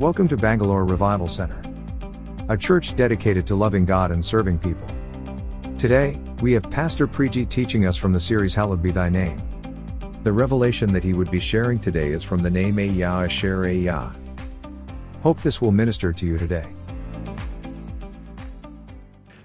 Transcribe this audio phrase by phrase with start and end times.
[0.00, 1.62] Welcome to Bangalore Revival Center,
[2.48, 4.88] a church dedicated to loving God and serving people.
[5.76, 9.42] Today, we have Pastor Preji teaching us from the series Hallowed Be Thy Name.
[10.22, 14.10] The revelation that he would be sharing today is from the name Yah Asher Yah.
[15.22, 16.72] Hope this will minister to you today.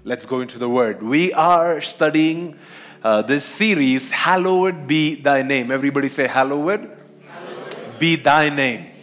[0.04, 1.02] Let's go into the word.
[1.02, 2.56] We are studying
[3.04, 5.70] uh, this series, Hallowed Be Thy Name.
[5.70, 6.96] Everybody say, Hallowed,
[7.28, 7.98] Hallowed.
[7.98, 8.95] Be Thy Name.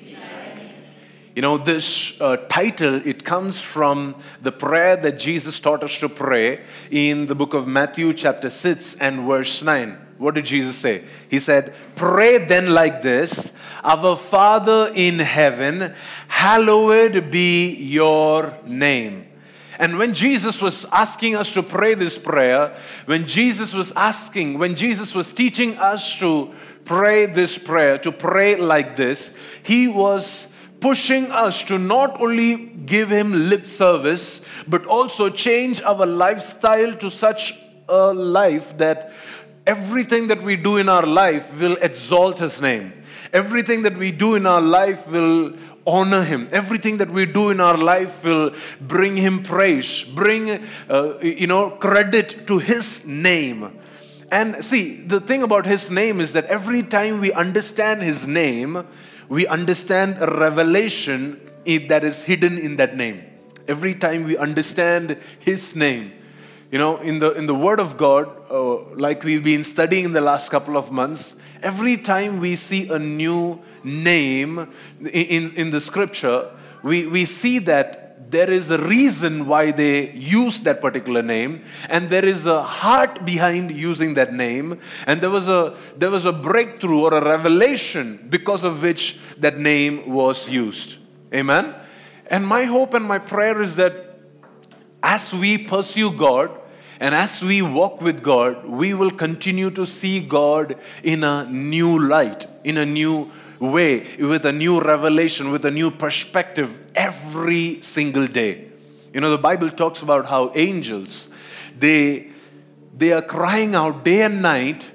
[1.36, 6.08] You know, this uh, title, it comes from the prayer that Jesus taught us to
[6.08, 6.62] pray
[6.92, 9.98] in the book of Matthew, chapter 6 and verse 9.
[10.20, 11.06] What did Jesus say?
[11.32, 13.52] He said, Pray then like this
[13.84, 15.96] Our Father in heaven,
[16.28, 19.26] hallowed be your name.
[19.80, 24.76] And when Jesus was asking us to pray this prayer, when Jesus was asking, when
[24.76, 26.54] Jesus was teaching us to
[26.86, 30.48] pray this prayer, to pray like this, he was
[30.84, 32.56] pushing us to not only
[32.94, 37.53] give Him lip service, but also change our lifestyle to such
[37.88, 39.14] a life that
[39.66, 42.92] everything that we do in our life will exalt His name.
[43.31, 45.54] Everything that we do in our life will
[45.86, 50.50] honor him everything that we do in our life will bring him praise bring
[50.89, 53.70] uh, you know credit to his name
[54.31, 58.86] and see the thing about his name is that every time we understand his name
[59.34, 63.23] we understand a revelation that is hidden in that name.
[63.67, 66.12] Every time we understand His name,
[66.70, 70.14] you know, in the, in the Word of God, uh, like we've been studying in
[70.14, 75.81] the last couple of months, every time we see a new name in, in the
[75.81, 76.52] scripture,
[76.84, 78.03] we, we see that
[78.34, 83.23] there is a reason why they use that particular name and there is a heart
[83.23, 88.26] behind using that name and there was a there was a breakthrough or a revelation
[88.30, 90.98] because of which that name was used.
[91.34, 91.76] Amen?
[92.28, 94.20] And my hope and my prayer is that
[95.02, 96.60] as we pursue god
[97.00, 102.00] and as we walk with God, we will continue to see God in a new
[102.00, 108.27] light, in a new way, with a new revelation, with a new perspective every single
[108.27, 108.67] day.
[109.14, 111.27] You know, the Bible talks about how angels,
[111.77, 112.30] they,
[112.97, 114.89] they are crying out day and night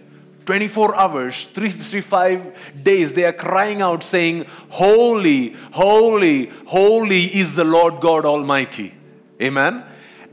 [0.49, 8.01] 24 hours, 365 days, they are crying out saying, Holy, holy, holy is the Lord
[8.01, 8.95] God Almighty.
[9.43, 9.85] Amen.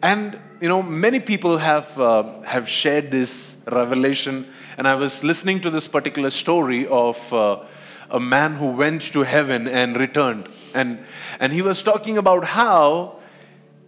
[0.02, 4.48] And you know, many people have uh, have shared this revelation,
[4.78, 7.66] and I was listening to this particular story of uh,
[8.10, 10.48] a man who went to heaven and returned.
[10.74, 11.00] And,
[11.40, 13.20] and he was talking about how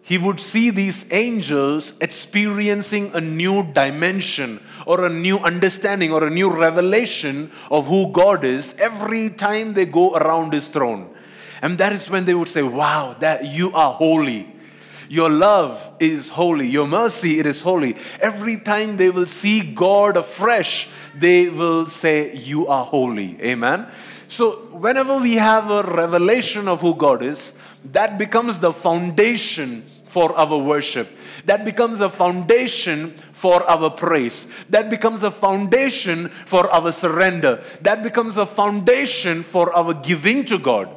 [0.07, 6.29] he would see these angels experiencing a new dimension or a new understanding or a
[6.29, 11.13] new revelation of who God is every time they go around his throne.
[11.61, 14.53] And that is when they would say, Wow, that you are holy.
[15.09, 16.67] Your love is holy.
[16.67, 17.97] Your mercy, it is holy.
[18.21, 23.41] Every time they will see God afresh, they will say, You are holy.
[23.41, 23.87] Amen.
[24.27, 27.53] So, whenever we have a revelation of who God is,
[27.85, 31.09] that becomes the foundation for our worship.
[31.45, 34.47] That becomes a foundation for our praise.
[34.69, 37.63] That becomes a foundation for our surrender.
[37.81, 40.89] That becomes a foundation for our giving to God.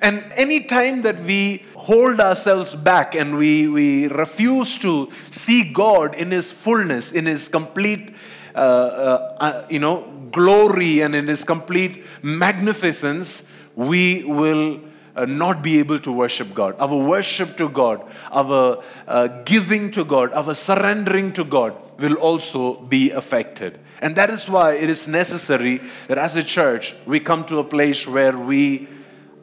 [0.00, 6.16] And any time that we hold ourselves back and we, we refuse to see God
[6.16, 8.14] in His fullness, in His complete,
[8.54, 13.42] uh, uh, uh, you know, glory and in His complete magnificence,
[13.76, 14.80] we will
[15.14, 16.74] uh, not be able to worship God.
[16.78, 22.80] Our worship to God, our uh, giving to God, our surrendering to God will also
[22.80, 23.78] be affected.
[24.00, 27.64] And that is why it is necessary that as a church, we come to a
[27.64, 28.88] place where we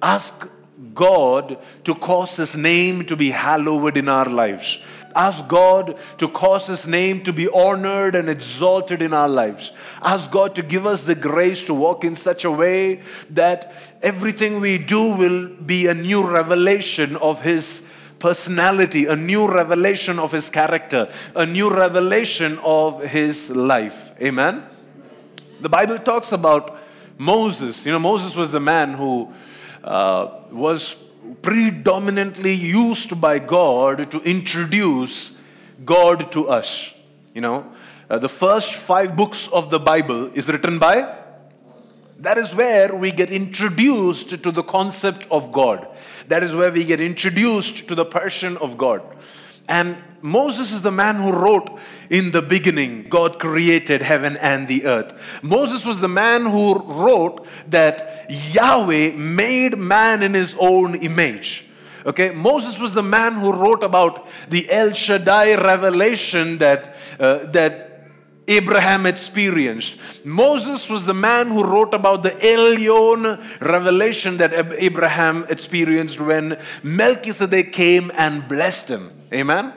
[0.01, 0.47] ask
[0.93, 4.79] God to cause His name to be hallowed in our lives.
[5.15, 9.71] Ask God to cause His name to be honored and exalted in our lives.
[10.01, 14.59] Ask God to give us the grace to walk in such a way that everything
[14.59, 17.83] we do will be a new revelation of His
[18.19, 24.13] personality, a new revelation of His character, a new revelation of His life.
[24.21, 24.63] Amen?
[25.61, 26.77] The Bible talks about
[27.17, 27.85] Moses.
[27.85, 29.33] You know, Moses was the man who
[29.83, 30.95] uh, was
[31.41, 35.31] predominantly used by God to introduce
[35.85, 36.91] God to us.
[37.33, 37.71] You know,
[38.09, 41.15] uh, the first five books of the Bible is written by.
[42.19, 45.87] That is where we get introduced to the concept of God.
[46.27, 49.01] That is where we get introduced to the person of God.
[49.69, 51.79] And Moses is the man who wrote,
[52.09, 55.39] In the beginning, God created heaven and the earth.
[55.41, 61.65] Moses was the man who wrote that Yahweh made man in his own image.
[62.05, 67.89] Okay, Moses was the man who wrote about the El Shaddai revelation that, uh, that
[68.49, 69.99] Abraham experienced.
[70.25, 77.71] Moses was the man who wrote about the Elyon revelation that Abraham experienced when Melchizedek
[77.71, 79.11] came and blessed him.
[79.31, 79.73] Amen?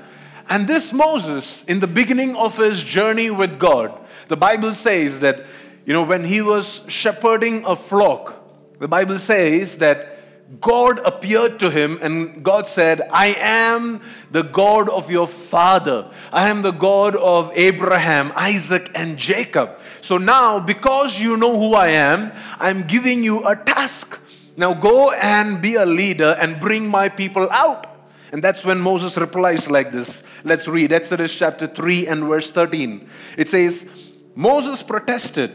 [0.48, 3.98] And this Moses, in the beginning of his journey with God,
[4.28, 5.44] the Bible says that,
[5.84, 8.38] you know, when he was shepherding a flock,
[8.78, 10.12] the Bible says that
[10.60, 16.10] God appeared to him and God said, I am the God of your father.
[16.32, 19.78] I am the God of Abraham, Isaac, and Jacob.
[20.02, 24.18] So now, because you know who I am, I'm giving you a task.
[24.56, 27.86] Now go and be a leader and bring my people out.
[28.32, 30.22] And that's when Moses replies like this.
[30.42, 33.06] Let's read Exodus chapter 3 and verse 13.
[33.36, 33.86] It says,
[34.34, 35.52] Moses protested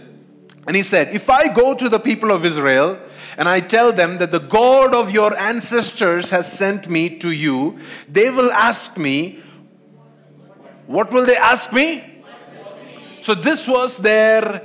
[0.67, 2.99] and he said, If I go to the people of Israel
[3.35, 7.79] and I tell them that the God of your ancestors has sent me to you,
[8.07, 9.41] they will ask me,
[10.85, 12.23] What will they ask me?
[13.23, 14.61] So this was their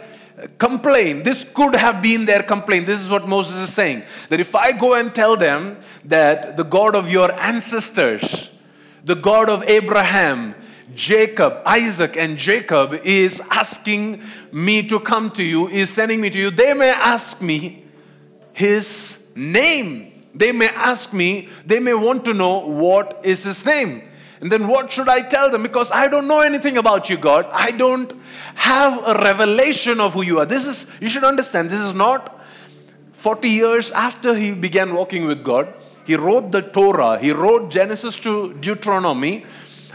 [0.59, 1.25] complaint.
[1.25, 2.87] This could have been their complaint.
[2.87, 4.03] This is what Moses is saying.
[4.29, 8.51] That if I go and tell them that the God of your ancestors,
[9.05, 10.55] the God of Abraham,
[10.95, 14.23] Jacob, Isaac, and Jacob is asking
[14.53, 17.85] me to come to you, is sending me to you, they may ask me
[18.53, 20.13] his name.
[20.35, 24.03] They may ask me, they may want to know what is his name.
[24.43, 25.63] And then what should I tell them?
[25.63, 27.47] Because I don't know anything about you, God.
[27.53, 28.13] I don't
[28.57, 30.45] have a revelation of who you are.
[30.45, 32.45] This is, you should understand, this is not
[33.13, 35.73] 40 years after he began walking with God.
[36.05, 39.47] He wrote the Torah, he wrote Genesis to Deuteronomy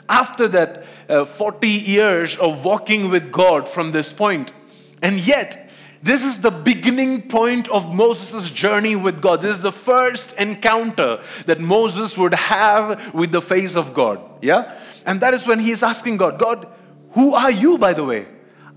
[0.07, 4.53] after that uh, 40 years of walking with God from this point.
[5.01, 5.66] And yet,
[6.03, 9.41] this is the beginning point of Moses' journey with God.
[9.41, 14.19] This is the first encounter that Moses would have with the face of God.
[14.41, 14.77] Yeah?
[15.05, 16.67] And that is when he is asking God, God,
[17.11, 18.27] who are you, by the way?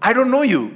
[0.00, 0.74] I don't know you.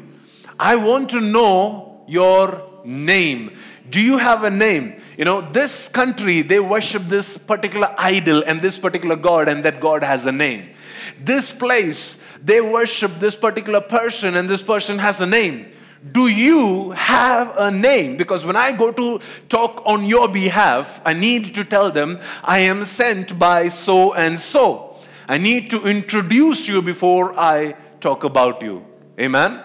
[0.58, 3.52] I want to know your name.
[3.88, 5.00] Do you have a name?
[5.17, 9.81] You know, this country, they worship this particular idol and this particular God, and that
[9.81, 10.70] God has a name.
[11.19, 15.67] This place, they worship this particular person, and this person has a name.
[16.12, 18.16] Do you have a name?
[18.16, 22.58] Because when I go to talk on your behalf, I need to tell them I
[22.58, 24.96] am sent by so and so.
[25.26, 28.84] I need to introduce you before I talk about you.
[29.18, 29.62] Amen?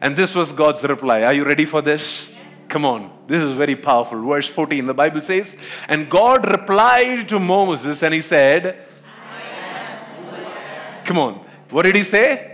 [0.00, 1.22] And this was God's reply.
[1.22, 2.30] Are you ready for this?
[2.68, 3.10] Come on.
[3.26, 4.22] This is very powerful.
[4.24, 5.56] Verse 14, the Bible says,
[5.88, 8.86] And God replied to Moses and he said,
[11.04, 11.34] Come on.
[11.70, 12.53] What did he say?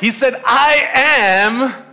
[0.00, 1.84] He said, I am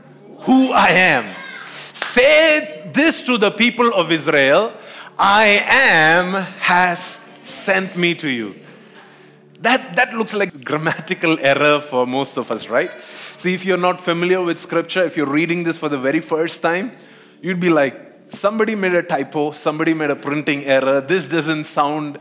[0.42, 1.36] who I am.
[1.70, 4.74] Say this to the people of Israel
[5.18, 7.00] I am has
[7.44, 8.56] sent me to you.
[9.62, 12.92] That, that looks like grammatical error for most of us, right?
[13.02, 16.62] See, if you're not familiar with scripture, if you're reading this for the very first
[16.62, 16.92] time,
[17.42, 17.96] you'd be like,
[18.28, 21.00] somebody made a typo, somebody made a printing error.
[21.00, 22.20] This doesn't sound,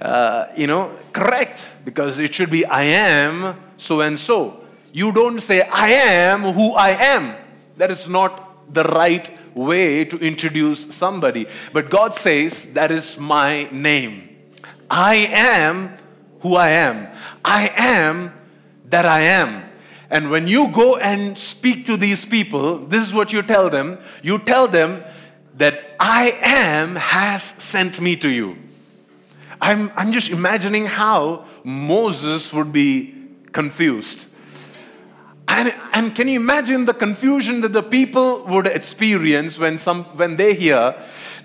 [0.00, 4.64] uh, you know, correct because it should be I am so and so.
[4.92, 7.34] You don't say I am who I am.
[7.76, 11.46] That is not the right way to introduce somebody.
[11.72, 14.28] But God says, that is my name.
[14.90, 15.96] I am
[16.40, 17.08] who I am.
[17.44, 18.32] I am
[18.86, 19.64] that I am.
[20.10, 23.98] And when you go and speak to these people, this is what you tell them.
[24.22, 25.04] You tell them
[25.56, 28.56] that I am has sent me to you.
[29.60, 33.14] I'm, I'm just imagining how Moses would be
[33.52, 34.26] confused.
[35.48, 40.36] And, and can you imagine the confusion that the people would experience when, some, when
[40.36, 40.94] they hear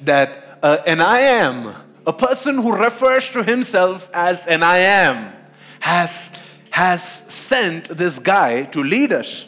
[0.03, 1.73] that uh, an I am
[2.05, 5.31] a person who refers to himself as an I am
[5.79, 6.31] has,
[6.71, 9.45] has sent this guy to lead us.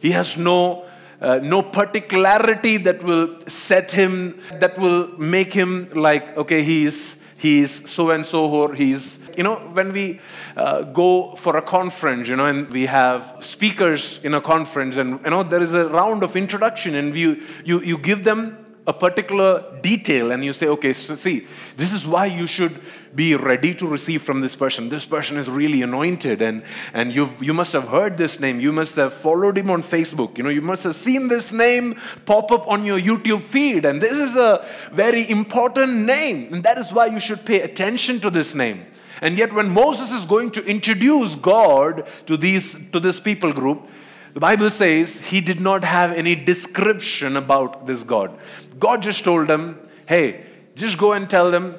[0.00, 0.86] He has no,
[1.20, 7.88] uh, no particularity that will set him, that will make him like, okay, he's, he's
[7.90, 10.20] so and so, or he's, you know, when we
[10.56, 15.20] uh, go for a conference, you know, and we have speakers in a conference, and,
[15.24, 18.92] you know, there is a round of introduction, and you, you, you give them a
[18.92, 21.46] particular detail and you say, okay, so see,
[21.76, 22.78] this is why you should
[23.14, 24.90] be ready to receive from this person.
[24.90, 28.60] This person is really anointed, and, and you've, you must have heard this name.
[28.60, 30.36] You must have followed him on Facebook.
[30.36, 34.02] You know, you must have seen this name pop up on your YouTube feed, and
[34.02, 38.30] this is a very important name, and that is why you should pay attention to
[38.30, 38.84] this name.
[39.24, 43.88] And yet, when Moses is going to introduce God to, these, to this people group,
[44.34, 48.38] the Bible says he did not have any description about this God.
[48.78, 51.74] God just told them, hey, just go and tell them,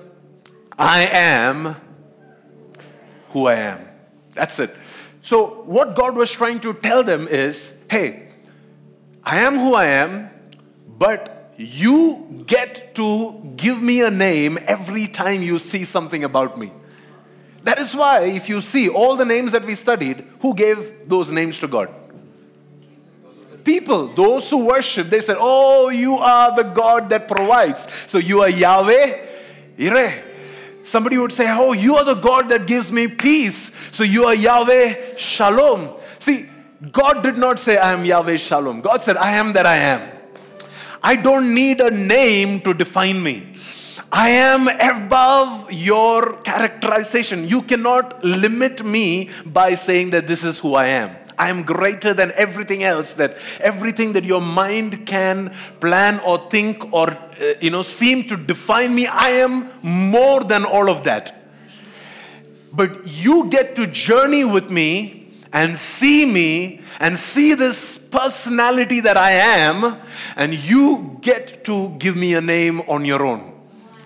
[0.79, 1.75] I am
[3.29, 3.89] who I am.
[4.33, 4.75] That's it.
[5.21, 8.29] So, what God was trying to tell them is, hey,
[9.23, 10.31] I am who I am,
[10.87, 16.71] but you get to give me a name every time you see something about me.
[17.65, 21.31] That is why, if you see all the names that we studied, who gave those
[21.31, 21.89] names to God?
[23.65, 27.87] people, those who worship, they said, Oh, you are the God that provides.
[28.07, 29.25] So you are Yahweh
[29.77, 30.23] Yireh.
[30.83, 33.71] Somebody would say, Oh, you are the God that gives me peace.
[33.91, 35.95] So you are Yahweh Shalom.
[36.19, 36.47] See,
[36.91, 38.81] God did not say, I am Yahweh Shalom.
[38.81, 40.11] God said, I am that I am.
[41.03, 43.54] I don't need a name to define me.
[44.17, 47.49] I am above your characterization.
[47.49, 51.17] You cannot limit me by saying that this is who I am.
[51.37, 55.49] I am greater than everything else, that everything that your mind can
[55.81, 60.63] plan or think or, uh, you know, seem to define me, I am more than
[60.63, 61.35] all of that.
[62.71, 69.17] But you get to journey with me and see me and see this personality that
[69.17, 69.97] I am,
[70.37, 73.54] and you get to give me a name on your own.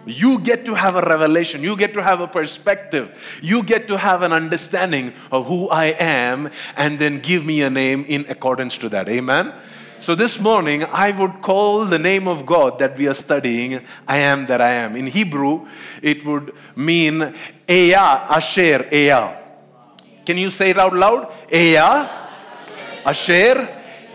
[0.09, 1.63] You get to have a revelation.
[1.63, 3.39] You get to have a perspective.
[3.41, 7.69] You get to have an understanding of who I am and then give me a
[7.69, 9.07] name in accordance to that.
[9.09, 9.53] Amen.
[9.99, 14.19] So this morning, I would call the name of God that we are studying, I
[14.19, 14.95] am that I am.
[14.95, 15.67] In Hebrew,
[16.01, 17.35] it would mean
[17.67, 19.37] Ehyeh, Asher, Ehyeh.
[20.25, 21.29] Can you say it out loud?
[21.49, 22.09] Ehyeh,
[23.05, 23.67] Asher,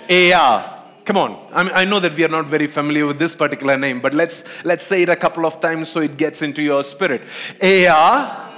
[0.09, 0.74] Ehyeh.
[1.05, 1.47] Come on.
[1.53, 4.15] I, mean, I know that we are not very familiar with this particular name, but
[4.15, 7.25] let's, let's say it a couple of times so it gets into your spirit.
[7.61, 8.53] Ehyeh,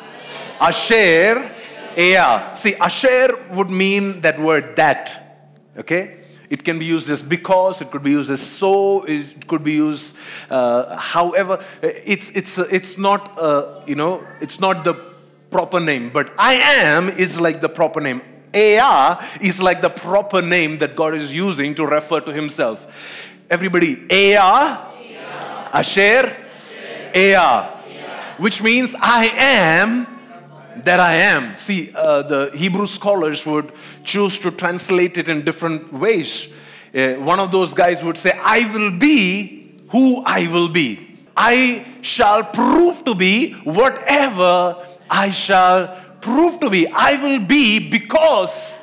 [0.61, 1.50] Asher,
[1.97, 2.57] Ehyeh.
[2.57, 5.49] See, Asher would mean that word that.
[5.76, 6.19] Okay?
[6.49, 9.73] It can be used as because, it could be used as so, it could be
[9.73, 10.15] used
[10.49, 11.65] uh, however.
[11.83, 14.95] It's, it's, it's not, uh, you know, it's not the
[15.50, 18.23] proper name, but I am is like the proper name.
[18.57, 22.87] Ehyeh is like the proper name that God is using to refer to himself.
[23.51, 24.37] Everybody, Ehyeh,
[25.73, 26.37] Asher,
[27.15, 27.37] Ehyeh,
[28.39, 30.07] which means I am
[30.85, 31.57] that I am.
[31.57, 33.73] See, uh, the Hebrew scholars would
[34.05, 36.49] choose to translate it in different ways.
[36.95, 41.19] Uh, one of those guys would say, I will be who I will be.
[41.37, 46.88] I shall prove to be whatever I shall prove to be.
[46.88, 48.80] I will be because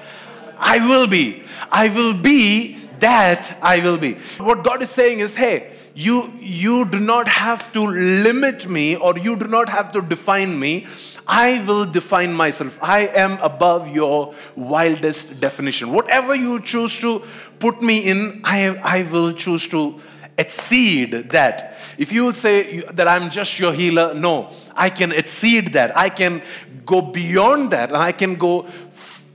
[0.58, 1.44] I will be.
[1.72, 4.14] I will be that I will be.
[4.50, 9.18] What God is saying is, hey, you, you do not have to limit me or
[9.18, 10.88] you do not have to define me.
[11.28, 12.80] I will define myself.
[12.82, 15.92] I am above your wildest definition.
[15.92, 17.24] Whatever you choose to
[17.60, 20.00] put me in, I, I will choose to
[20.38, 21.78] exceed that.
[21.98, 25.96] If you would say that I'm just your healer, no, I can exceed that.
[25.96, 26.42] I can
[26.86, 28.68] go beyond that and I can go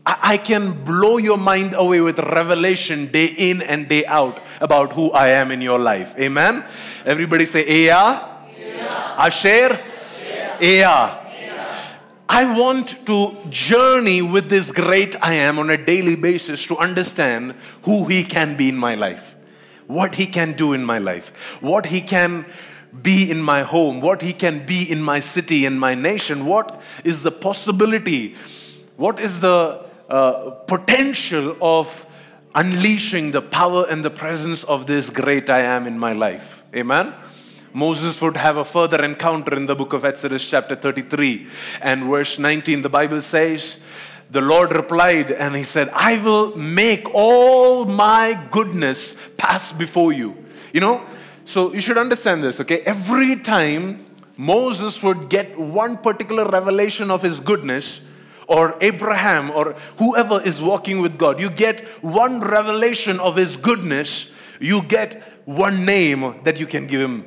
[0.06, 5.10] I can blow your mind away with revelation day in and day out about who
[5.10, 6.14] I am in your life.
[6.18, 6.64] Amen.
[7.04, 8.38] Everybody say Ehyeh.
[9.18, 9.78] Asher.
[10.60, 11.24] Ehyeh.
[12.30, 17.54] I want to journey with this great I am on a daily basis to understand
[17.82, 19.34] who He can be in my life,
[19.86, 22.44] what He can do in my life, what He can
[23.02, 26.80] be in my home, what He can be in my city, in my nation, what
[27.04, 28.34] is the possibility,
[28.96, 32.06] what is the uh, potential of
[32.54, 36.64] unleashing the power and the presence of this great I am in my life.
[36.74, 37.14] Amen.
[37.72, 41.46] Moses would have a further encounter in the book of Exodus, chapter 33
[41.80, 42.82] and verse 19.
[42.82, 43.76] The Bible says,
[44.30, 50.36] The Lord replied, and He said, I will make all my goodness pass before you.
[50.72, 51.06] You know,
[51.48, 52.80] so you should understand this, okay?
[52.80, 54.04] Every time
[54.36, 58.02] Moses would get one particular revelation of his goodness,
[58.46, 64.30] or Abraham, or whoever is walking with God, you get one revelation of his goodness,
[64.60, 67.24] you get one name that you can give him.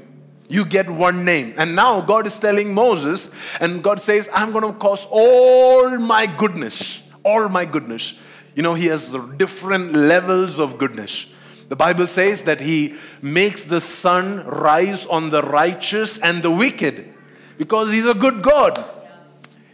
[0.47, 1.55] You get one name.
[1.57, 6.27] And now God is telling Moses, and God says, I'm going to cause all my
[6.27, 8.13] goodness, all my goodness.
[8.53, 11.25] You know, he has different levels of goodness.
[11.71, 17.13] The Bible says that He makes the sun rise on the righteous and the wicked
[17.57, 18.83] because He's a good God.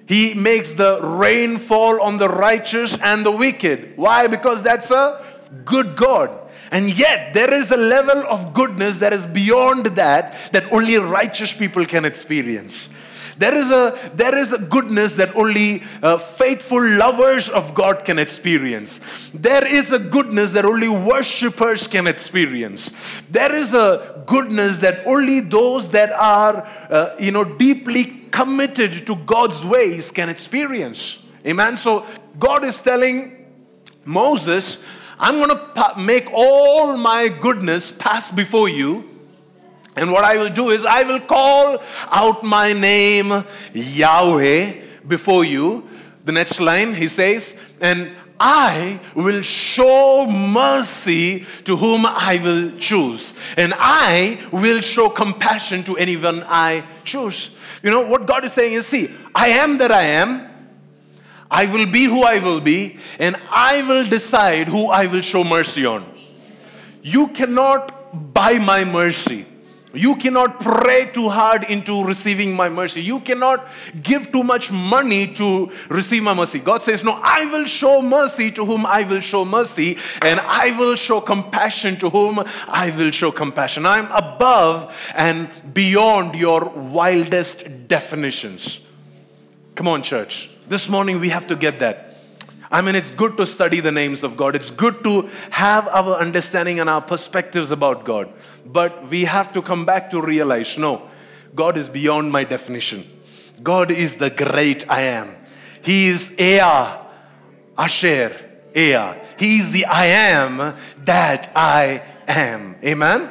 [0.06, 3.98] He makes the rain fall on the righteous and the wicked.
[3.98, 4.28] Why?
[4.28, 5.26] Because that's a
[5.66, 6.30] good God.
[6.70, 11.52] And yet, there is a level of goodness that is beyond that, that only righteous
[11.52, 12.90] people can experience.
[13.38, 18.18] There is a, there is a goodness that only uh, faithful lovers of God can
[18.18, 19.00] experience.
[19.34, 22.92] There is a goodness that only worshippers can experience.
[23.30, 29.16] There is a goodness that only those that are, uh, you know, deeply committed to
[29.16, 31.20] God's ways can experience.
[31.46, 31.78] Amen.
[31.78, 32.06] So
[32.40, 33.46] God is telling
[34.06, 34.80] Moses,
[35.20, 39.17] I'm going to make all my goodness pass before you
[39.98, 44.74] and what I will do is I will call out my name Yahweh
[45.08, 45.88] before you.
[46.26, 53.34] The next line he says, and I will show mercy to whom I will choose,
[53.58, 57.52] and I will show compassion to anyone I choose.
[57.82, 60.48] You know what God is saying is, see, I am that I am.
[61.50, 65.44] I will be who I will be, and I will decide who I will show
[65.44, 66.06] mercy on.
[67.02, 69.46] You cannot buy my mercy.
[69.98, 73.02] You cannot pray too hard into receiving my mercy.
[73.02, 73.68] You cannot
[74.02, 76.60] give too much money to receive my mercy.
[76.60, 80.78] God says, No, I will show mercy to whom I will show mercy, and I
[80.78, 83.86] will show compassion to whom I will show compassion.
[83.86, 88.80] I'm above and beyond your wildest definitions.
[89.76, 90.50] Come on, church.
[90.68, 92.07] This morning we have to get that.
[92.70, 94.56] I mean, it's good to study the names of God.
[94.56, 98.32] It's good to have our understanding and our perspectives about God.
[98.66, 101.10] But we have to come back to realize no,
[101.56, 103.10] God is beyond my definition.
[103.64, 105.36] God is the great I am.
[105.82, 107.06] He is Ehyeh,
[107.78, 108.36] Asher,
[108.74, 109.26] Ehyeh.
[109.40, 112.76] He is the I am that I am.
[112.84, 113.30] Amen?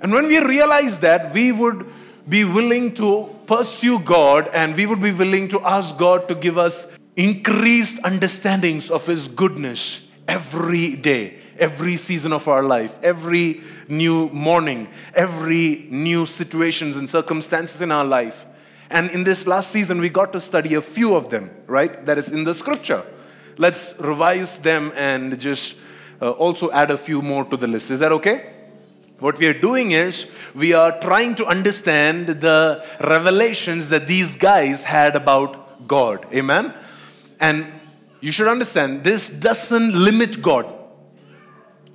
[0.00, 1.86] And when we realize that, we would
[2.28, 6.58] be willing to pursue God and we would be willing to ask God to give
[6.58, 6.86] us
[7.18, 14.88] increased understandings of His goodness every day, every season of our life, every new morning,
[15.14, 18.46] every new situations and circumstances in our life.
[18.88, 22.06] And in this last season, we got to study a few of them, right?
[22.06, 23.04] That is in the scripture.
[23.58, 25.76] Let's revise them and just
[26.22, 27.90] uh, also add a few more to the list.
[27.90, 28.54] Is that okay?
[29.18, 34.84] What we are doing is we are trying to understand the revelations that these guys
[34.84, 36.24] had about God.
[36.32, 36.72] Amen?
[37.40, 37.66] And
[38.20, 40.74] you should understand this doesn't limit God.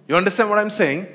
[0.07, 1.07] You understand what I'm saying?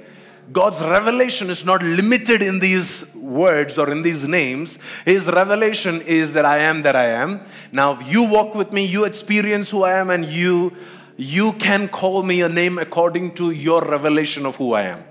[0.50, 4.78] God's revelation is not limited in these words or in these names.
[5.04, 7.42] His revelation is that I am that I am.
[7.70, 10.74] Now, if you walk with me, you experience who I am, and you,
[11.18, 15.04] you can call me a name according to your revelation of who I am.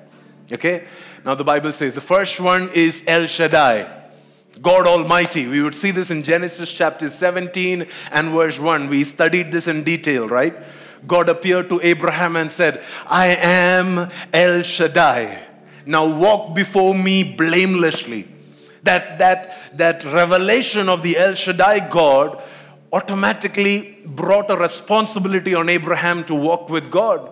[0.52, 0.88] Okay?
[1.24, 3.97] Now, the Bible says the first one is El Shaddai.
[4.62, 5.48] God Almighty.
[5.48, 8.90] We would see this in Genesis chapter 17 and verse 1.
[8.90, 10.56] We studied this in detail, right?
[11.06, 15.44] God appeared to Abraham and said, I am El Shaddai.
[15.86, 18.28] Now walk before me blamelessly.
[18.84, 22.42] That, that, that revelation of the El Shaddai God
[22.92, 27.30] automatically brought a responsibility on Abraham to walk with God.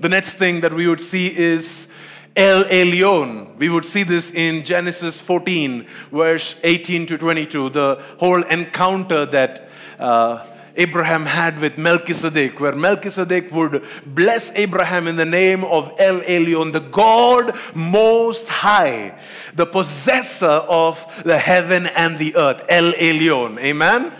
[0.00, 1.88] The next thing that we would see is
[2.34, 3.56] El Elyon.
[3.56, 9.68] We would see this in Genesis 14, verse 18 to 22, the whole encounter that
[9.98, 16.20] uh, Abraham had with Melchizedek, where Melchizedek would bless Abraham in the name of El
[16.20, 19.18] Elyon, the God Most High,
[19.54, 23.58] the possessor of the heaven and the earth, El Elyon.
[23.58, 24.12] Amen?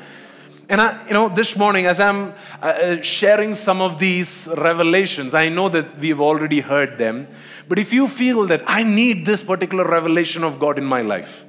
[0.68, 5.48] And I, you know, this morning, as I'm uh, sharing some of these revelations, I
[5.48, 7.28] know that we've already heard them.
[7.68, 11.44] But if you feel that I need this particular revelation of God in my life,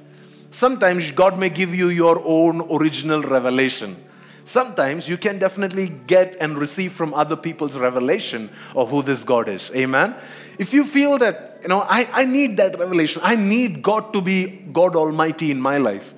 [0.50, 3.96] sometimes God may give you your own original revelation.
[4.44, 9.48] Sometimes you can definitely get and receive from other people's revelation of who this God
[9.48, 9.70] is.
[9.74, 10.14] Amen.
[10.58, 14.20] If you feel that, you know, I, I need that revelation, I need God to
[14.20, 16.14] be God Almighty in my life.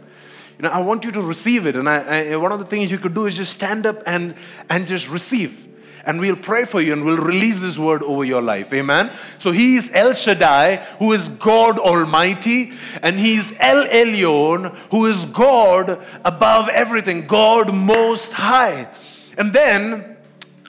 [0.58, 1.76] You know, I want you to receive it.
[1.76, 4.34] And I, I, one of the things you could do is just stand up and,
[4.68, 5.66] and just receive
[6.06, 8.72] and we'll pray for you and we'll release this word over your life.
[8.72, 9.12] Amen.
[9.38, 15.06] So he is El Shaddai, who is God Almighty, and he is El Elyon, who
[15.06, 18.88] is God above everything, God Most High.
[19.36, 20.16] And then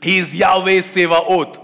[0.01, 1.63] he is Yahweh Sevaot.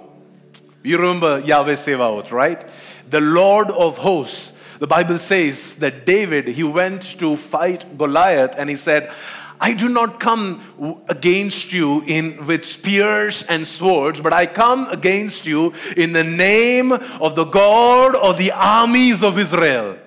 [0.83, 2.67] You remember Yahweh Sevaot, right?
[3.09, 4.51] The Lord of hosts.
[4.79, 9.13] The Bible says that David, he went to fight Goliath and he said,
[9.59, 10.61] I do not come
[11.07, 16.91] against you in with spears and swords, but I come against you in the name
[16.91, 19.97] of the God of the armies of Israel.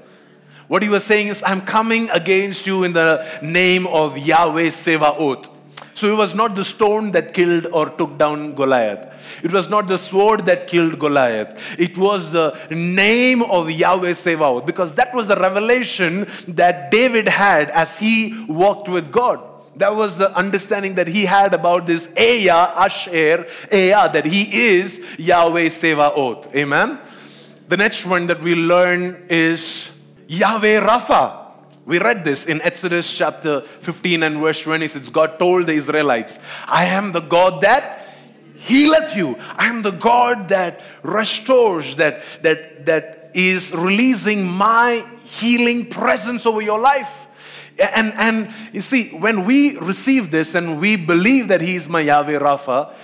[0.69, 5.49] What he was saying is, I'm coming against you in the name of Yahweh Sevaot.
[5.97, 9.09] So it was not the stone that killed or took down Goliath.
[9.43, 11.75] It was not the sword that killed Goliath.
[11.79, 17.71] It was the name of Yahweh Sevaot because that was the revelation that David had
[17.71, 19.41] as he walked with God.
[19.77, 25.01] That was the understanding that he had about this Ehyeh, Asher, Ehyeh, that he is
[25.17, 26.55] Yahweh Sevaot.
[26.55, 26.99] Amen.
[27.69, 29.93] The next one that we learn is
[30.29, 31.46] Yahweh Rapha.
[31.87, 35.09] We read this in Exodus chapter 15 and verse 26.
[35.11, 38.09] God told the Israelites, I am the God that
[38.57, 39.37] healeth you.
[39.55, 46.61] I am the God that restores, that, that, that is releasing my healing presence over
[46.61, 47.29] your life.
[47.79, 52.01] And, and you see, when we receive this and we believe that He is my
[52.01, 52.95] Yahweh Rapha,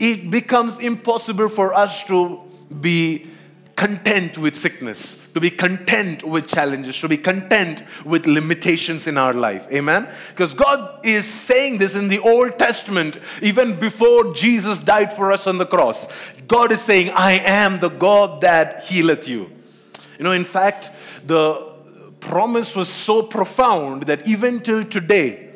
[0.00, 2.40] it becomes impossible for us to
[2.80, 3.28] be
[3.76, 9.32] content with sickness, to be content with challenges, to be content with limitations in our
[9.32, 9.66] life.
[9.72, 10.08] Amen?
[10.30, 15.46] Because God is saying this in the Old Testament, even before Jesus died for us
[15.46, 16.06] on the cross.
[16.46, 19.50] God is saying, I am the God that healeth you.
[20.18, 20.90] You know, in fact,
[21.26, 21.74] the
[22.20, 25.50] promise was so profound that even till today,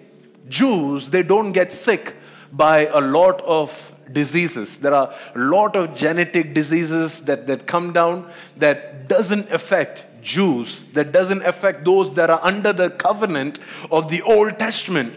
[0.49, 2.15] Jews, they don't get sick
[2.53, 4.79] by a lot of diseases.
[4.79, 10.85] There are a lot of genetic diseases that, that come down that doesn't affect Jews,
[10.95, 13.59] that doesn't affect those that are under the covenant
[13.91, 15.15] of the Old Testament.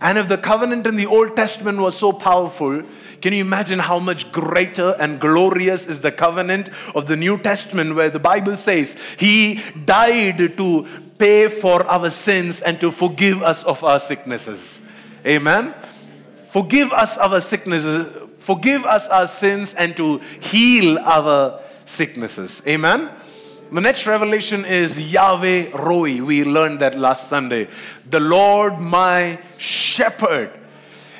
[0.00, 2.84] And if the covenant in the Old Testament was so powerful,
[3.20, 7.96] can you imagine how much greater and glorious is the covenant of the New Testament,
[7.96, 10.86] where the Bible says, He died to
[11.18, 14.80] pay for our sins and to forgive us of our sicknesses?
[15.26, 15.74] Amen.
[16.46, 22.62] Forgive us our sicknesses, forgive us our sins, and to heal our sicknesses.
[22.66, 23.10] Amen.
[23.70, 26.22] The next revelation is Yahweh Roi.
[26.22, 27.68] We learned that last Sunday.
[28.08, 30.50] The Lord my shepherd.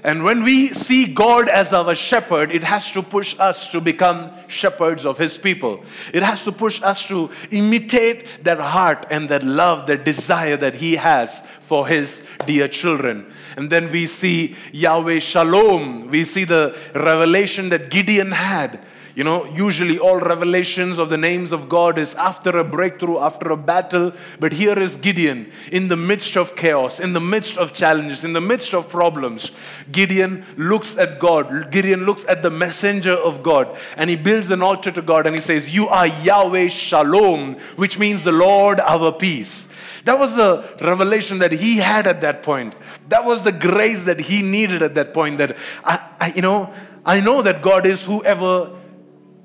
[0.03, 4.31] And when we see God as our shepherd, it has to push us to become
[4.47, 5.85] shepherds of His people.
[6.15, 10.77] It has to push us to imitate that heart and that love, that desire that
[10.77, 13.31] He has for His dear children.
[13.59, 16.09] And then we see Yahweh Shalom.
[16.13, 18.87] We see the revelation that Gideon had
[19.19, 23.51] you know, usually all revelations of the names of God is after a breakthrough, after
[23.51, 24.13] a battle.
[24.39, 28.33] But here is Gideon in the midst of chaos, in the midst of challenges, in
[28.33, 29.51] the midst of problems.
[29.91, 31.73] Gideon looks at God.
[31.73, 35.35] Gideon looks at the messenger of God and he builds an altar to God and
[35.35, 39.67] he says, You are Yahweh Shalom, which means the Lord our peace.
[40.09, 42.75] That was the revelation that he had at that point.
[43.11, 45.37] That was the grace that he needed at that point.
[45.37, 46.73] That I, I you know,
[47.05, 48.71] I know that God is whoever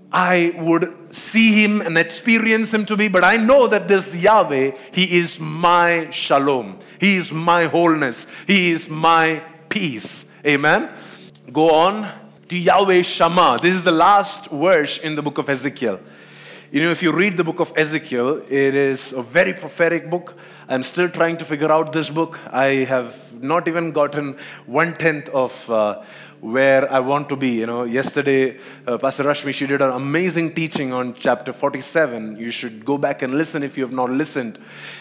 [0.09, 4.71] I would see him and experience him to be, but I know that this Yahweh,
[4.93, 6.79] he is my shalom.
[6.97, 8.25] He is my wholeness.
[8.47, 10.23] He is my peace.
[10.47, 10.89] Amen.
[11.51, 12.09] Go on
[12.47, 13.59] to Yahweh Shammah.
[13.61, 15.99] This is the last verse in the book of Ezekiel.
[16.71, 20.37] You know, if you read the book of Ezekiel, it is a very prophetic book.
[20.69, 22.39] I'm still trying to figure out this book.
[22.51, 26.03] I have not even gotten one tenth of uh,
[26.43, 27.51] where I want to be.
[27.51, 32.37] You know, yesterday, uh, Pastor Rashmi, she did an amazing teaching on chapter 47.
[32.37, 34.59] You should go back and listen if you have not listened.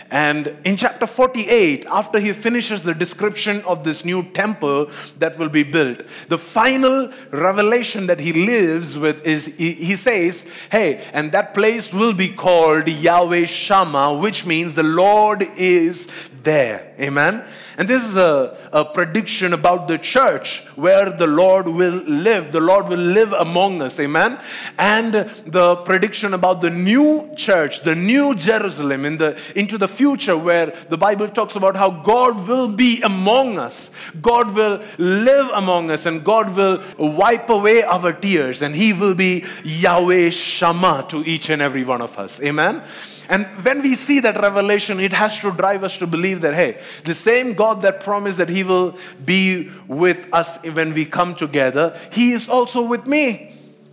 [0.09, 5.49] And in chapter 48, after he finishes the description of this new temple that will
[5.49, 11.33] be built, the final revelation that he lives with is he, he says, Hey, and
[11.33, 16.09] that place will be called Yahweh Shammah, which means the Lord is
[16.43, 16.95] there.
[17.01, 17.45] Amen.
[17.79, 22.53] And this is a, a prediction about the church where the Lord will live.
[22.53, 23.99] The Lord will live among us.
[23.99, 24.39] Amen.
[24.79, 25.13] And
[25.47, 30.67] the prediction about the new church, the new Jerusalem in the, into the future where
[30.89, 33.91] the Bible talks about how God will be among us.
[34.21, 39.15] God will live among us and God will wipe away our tears and He will
[39.15, 42.41] be Yahweh Shammah to each and every one of us.
[42.41, 42.83] Amen.
[43.29, 46.81] And when we see that revelation, it has to drive us to believe that, hey,
[47.05, 51.99] the same God that promised that He will be with us when we come together,
[52.13, 53.49] He is also with me.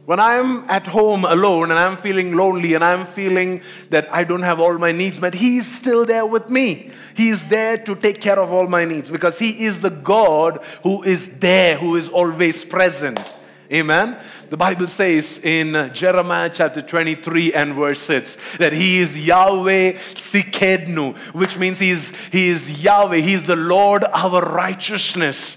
[0.05, 3.61] When I'm at home alone and I'm feeling lonely and I'm feeling
[3.91, 6.89] that I don't have all my needs met, He's still there with me.
[7.15, 11.03] He's there to take care of all my needs because He is the God who
[11.03, 13.33] is there, who is always present.
[13.71, 14.19] Amen.
[14.49, 21.15] The Bible says in Jeremiah chapter 23 and verse 6 that he is Yahweh Tsidkenu,
[21.35, 25.55] which means he's, he is Yahweh, he's the Lord our righteousness.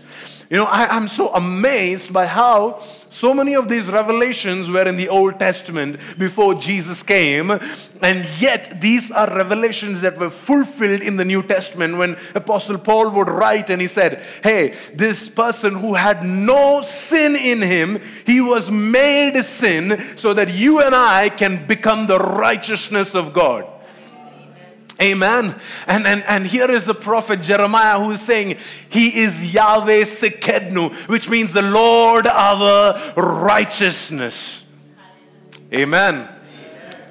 [0.51, 4.97] You know, I, I'm so amazed by how so many of these revelations were in
[4.97, 11.19] the Old Testament before Jesus came, and yet these are revelations that were fulfilled in
[11.19, 15.93] the New Testament when Apostle Paul would write and he said, Hey, this person who
[15.93, 21.67] had no sin in him, he was made sin so that you and I can
[21.67, 23.72] become the righteousness of God.
[25.03, 25.59] Amen.
[25.89, 30.93] And, and, and here is the prophet Jeremiah who is saying, He is Yahweh Tsidkenu,
[31.09, 34.65] which means the Lord our righteousness.
[35.75, 36.15] Amen.
[36.15, 36.31] Amen.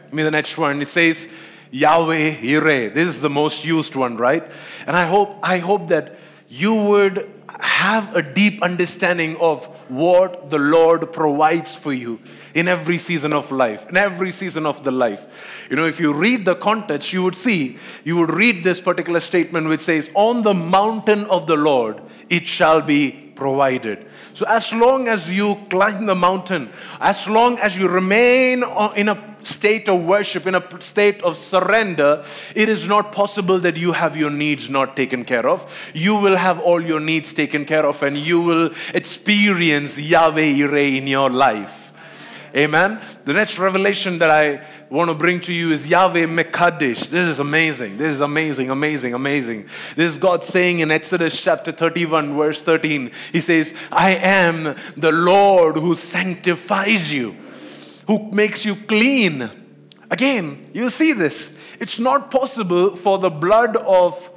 [0.06, 0.82] Give me the next one.
[0.82, 1.28] It says,
[1.72, 2.94] Yahweh Yireh.
[2.94, 4.44] This is the most used one, right?
[4.86, 6.16] And I hope, I hope that
[6.48, 12.20] you would have a deep understanding of what the Lord provides for you
[12.54, 15.68] in every season of life, in every season of the life.
[15.70, 19.20] You know, if you read the context, you would see, you would read this particular
[19.20, 24.08] statement which says, On the mountain of the Lord it shall be provided.
[24.34, 28.64] So, as long as you climb the mountain, as long as you remain
[28.96, 32.24] in a state of worship, in a state of surrender,
[32.56, 35.92] it is not possible that you have your needs not taken care of.
[35.94, 40.98] You will have all your needs taken care of, and you will experience Yahweh Yireh
[40.98, 41.92] in your life.
[42.56, 43.00] Amen.
[43.24, 47.08] The next revelation that I want to bring to you is Yahweh Mekadesh.
[47.08, 47.98] This is amazing.
[47.98, 49.68] This is amazing, amazing, amazing.
[49.96, 53.12] This is God saying in Exodus chapter 31, verse 13.
[53.32, 57.38] He says, I am the Lord who sanctifies you,
[58.12, 59.50] who makes you clean.
[60.10, 61.50] Again, you see this.
[61.80, 64.30] It's not possible for the blood of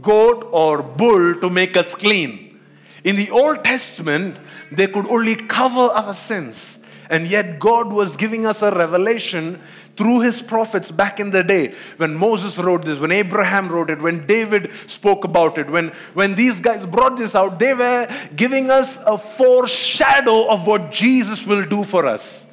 [0.00, 2.58] goat or bull to make us clean.
[3.04, 4.38] In the Old Testament,
[4.70, 6.78] they could only cover our sins.
[7.10, 9.60] And yet, God was giving us a revelation
[9.96, 14.00] through his prophets back in the day when Moses wrote this, when Abraham wrote it,
[14.00, 18.70] when David spoke about it, when, when these guys brought this out, they were giving
[18.70, 22.46] us a foreshadow of what Jesus will do for us.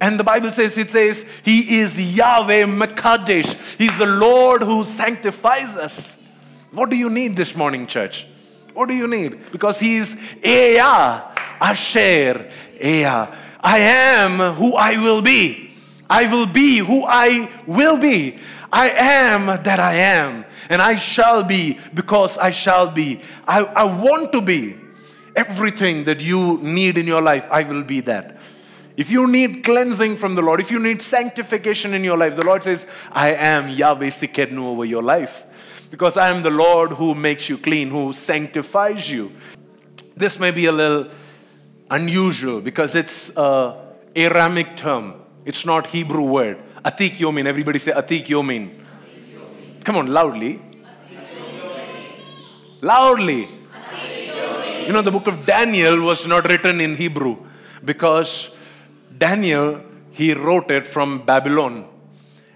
[0.00, 3.78] And the Bible says, it says, He is Yahweh Mekadesh.
[3.78, 6.18] He's the Lord who sanctifies us.
[6.72, 8.26] What do you need this morning, church?
[8.74, 9.50] What do you need?
[9.52, 10.78] Because He is Ehyeh,
[11.60, 13.34] Asher, Ehyeh.
[13.60, 15.65] I am who I will be.
[16.08, 18.38] I will be who I will be.
[18.72, 20.44] I am that I am.
[20.68, 23.20] And I shall be because I shall be.
[23.46, 24.76] I, I want to be
[25.34, 27.46] everything that you need in your life.
[27.50, 28.38] I will be that.
[28.96, 32.44] If you need cleansing from the Lord, if you need sanctification in your life, the
[32.44, 35.44] Lord says, I am Yahweh Tsidkenu over your life.
[35.90, 39.32] Because I am the Lord who makes you clean, who sanctifies you.
[40.16, 41.08] This may be a little
[41.90, 43.74] unusual because it's an
[44.16, 45.14] Aramic term.
[45.46, 46.58] It's not Hebrew word.
[46.84, 47.46] Atik yomin.
[47.46, 48.68] Everybody say atik yomin.
[49.84, 50.60] Come on, loudly.
[52.80, 53.48] Loudly.
[54.86, 57.36] You know, the book of Daniel was not written in Hebrew
[57.84, 58.50] because
[59.16, 61.88] Daniel, he wrote it from Babylon.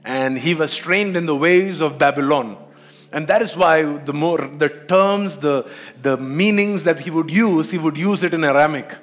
[0.04, 2.56] And he was trained in the ways of Babylon.
[3.12, 5.70] And that is why the more the terms, the,
[6.02, 8.96] the meanings that he would use, he would use it in Aramic.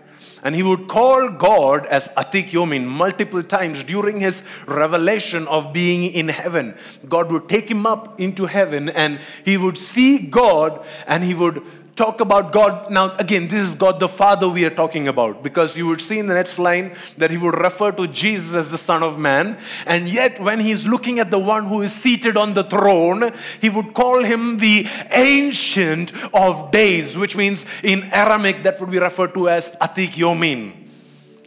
[0.48, 6.06] And he would call God as Atik Yomin multiple times during his revelation of being
[6.14, 6.78] in heaven.
[7.10, 11.62] God would take him up into heaven and he would see God and he would
[11.98, 12.92] talk about God.
[12.92, 16.20] Now, again, this is God the Father we are talking about because you would see
[16.20, 19.58] in the next line that he would refer to Jesus as the Son of Man.
[19.86, 23.70] And yet, when he's looking at the one who is seated on the throne, he
[23.70, 29.34] would call him the Ancient of Days, which means in Aramic that would be referred
[29.34, 30.74] to as Atik Yomin,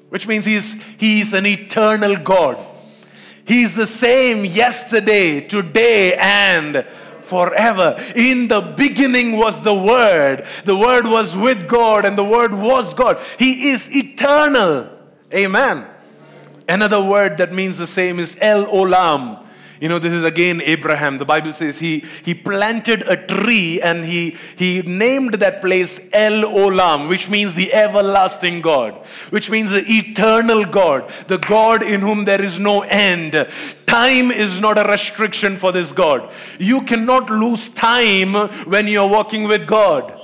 [0.08, 2.58] which means he's, he's an eternal God.
[3.44, 6.84] He's the same yesterday, today, and
[7.31, 7.97] forever.
[8.14, 10.45] In the beginning was the Word.
[10.64, 13.19] The Word was with God, and the Word was God.
[13.38, 14.90] He is eternal.
[15.33, 15.87] Amen.
[16.71, 19.39] Another word that means the same is El Olam.
[19.81, 21.16] You know, this is again Abraham.
[21.16, 26.43] The Bible says he, he planted a tree and he, he named that place El
[26.43, 28.95] Olam, which means the everlasting God,
[29.31, 33.33] which means the eternal God, the God in whom there is no end.
[33.87, 36.31] Time is not a restriction for this God.
[36.59, 38.35] You cannot lose time
[38.69, 40.14] when you're walking with God.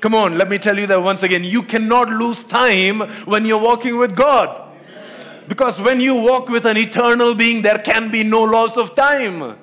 [0.00, 1.42] Come on, let me tell you that once again.
[1.42, 4.69] You cannot lose time when you're walking with God.
[5.50, 9.58] Because when you walk with an eternal being, there can be no loss of time.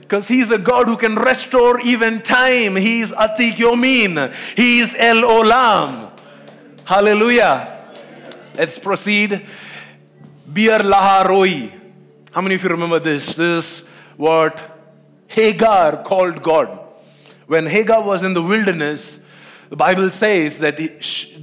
[0.00, 2.74] Because He's a God who can restore even time.
[2.74, 4.34] He's Atik Yomin.
[4.56, 6.10] He's El Olam.
[6.84, 7.84] Hallelujah.
[8.56, 9.46] Let's proceed.
[10.52, 11.72] Bir lahai roi.
[12.32, 13.36] How many of you remember this?
[13.36, 14.58] This is what
[15.28, 16.80] Hagar called God.
[17.46, 19.20] When Hagar was in the wilderness,
[19.70, 20.78] the Bible says that,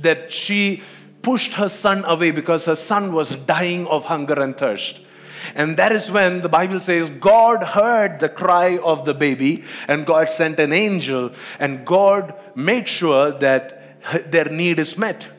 [0.02, 0.84] that she
[1.22, 5.02] pushed her son away because her son was dying of hunger and thirst.
[5.56, 10.06] And that is when the Bible says God heard the cry of the baby and
[10.06, 15.30] God sent an angel and God made sure that their need is met.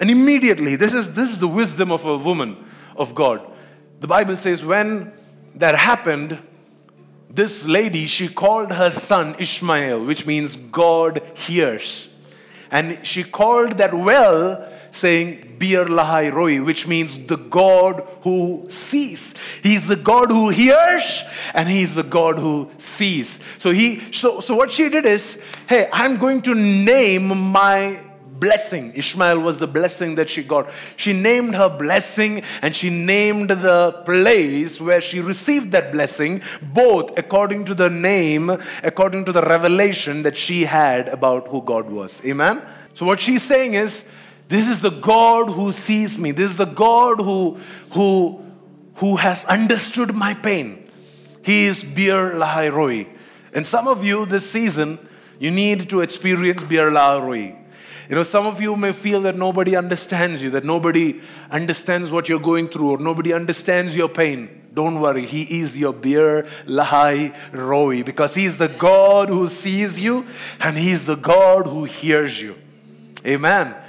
[0.00, 2.64] And immediately, this is, this is the wisdom of a woman
[2.96, 3.46] of God.
[4.00, 5.12] The Bible says when
[5.54, 6.38] that happened,
[7.30, 12.08] this lady, she called her son Ishmael, which means God hears.
[12.70, 19.34] And she called that well saying Bir Lahai Roi, which means the God who sees.
[19.62, 21.24] He's the God who hears
[21.54, 23.40] and he's the God who sees.
[23.58, 28.00] So he so so what she did is, hey, I'm going to name my
[28.42, 28.92] blessing.
[28.96, 30.68] Ishmael was the blessing that she got.
[30.96, 37.16] She named her blessing and she named the place where she received that blessing, both
[37.16, 38.50] according to the name,
[38.82, 42.20] according to the revelation that she had about who God was.
[42.24, 42.62] Amen?
[42.94, 44.04] So, what she's saying is,
[44.52, 46.30] this is the God who sees me.
[46.30, 47.58] This is the God who,
[47.92, 48.44] who,
[48.96, 50.90] who has understood my pain.
[51.42, 53.06] He is Bir Lahai Roi.
[53.54, 54.98] And some of you this season,
[55.38, 57.56] you need to experience Bir Lahai Roi.
[58.10, 62.28] You know, some of you may feel that nobody understands you, that nobody understands what
[62.28, 64.68] you're going through, or nobody understands your pain.
[64.74, 69.98] Don't worry, He is your Bir Lahai Roi, because He is the God who sees
[69.98, 70.26] you
[70.60, 72.54] and He is the God who hears you.
[73.24, 73.81] Amen.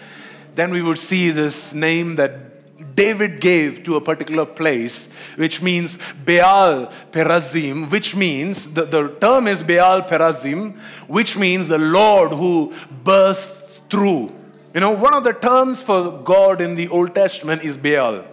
[0.56, 5.98] Then we would see this name that David gave to a particular place, which means
[6.26, 12.74] Baal Perazim, which means the, the term is Baal Perazim, which means the Lord who
[13.04, 14.32] bursts through.
[14.74, 18.24] You know, one of the terms for God in the Old Testament is Baal.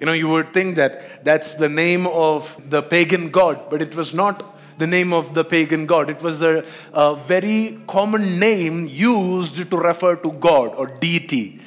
[0.00, 3.94] You know, you would think that that's the name of the pagan god, but it
[3.94, 6.10] was not the name of the pagan god.
[6.10, 11.60] It was a, a very common name used to refer to God or deity.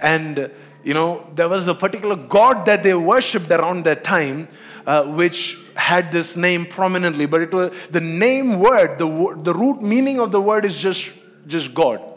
[0.00, 0.50] And,
[0.84, 4.48] you know, there was a particular god that they worshipped around that time,
[4.86, 7.26] uh, which had this name prominently.
[7.26, 11.14] But it was the name word, the, the root meaning of the word is just,
[11.46, 12.11] just God.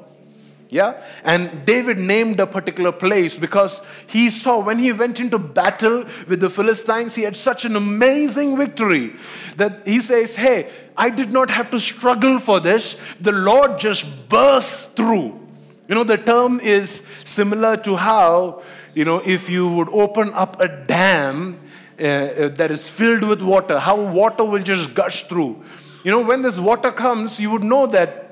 [0.69, 1.01] Yeah?
[1.23, 6.39] And David named a particular place because he saw when he went into battle with
[6.39, 9.13] the Philistines, he had such an amazing victory
[9.57, 12.97] that he says, Hey, I did not have to struggle for this.
[13.21, 15.39] The Lord just burst through.
[15.87, 18.63] You know, the term is similar to how,
[18.95, 21.59] you know, if you would open up a dam
[21.99, 25.63] uh, uh that is filled with water, how water will just gush through.
[26.03, 28.24] You know, when this water comes, you would know that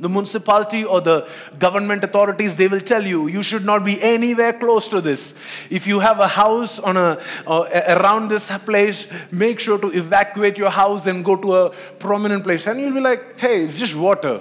[0.00, 4.52] the municipality or the government authorities they will tell you you should not be anywhere
[4.52, 5.34] close to this.
[5.70, 10.58] If you have a house on a uh, around this place make sure to evacuate
[10.58, 12.66] your house and go to a prominent place.
[12.66, 14.40] And you'll be like hey it's just water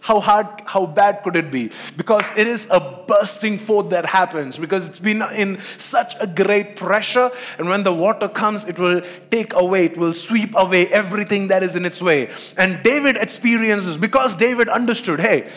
[0.00, 1.70] how hard, how bad could it be?
[1.96, 6.76] Because it is a bursting forth that happens because it's been in such a great
[6.76, 7.30] pressure.
[7.58, 11.62] And when the water comes, it will take away, it will sweep away everything that
[11.62, 12.30] is in its way.
[12.56, 15.50] And David experiences because David understood hey,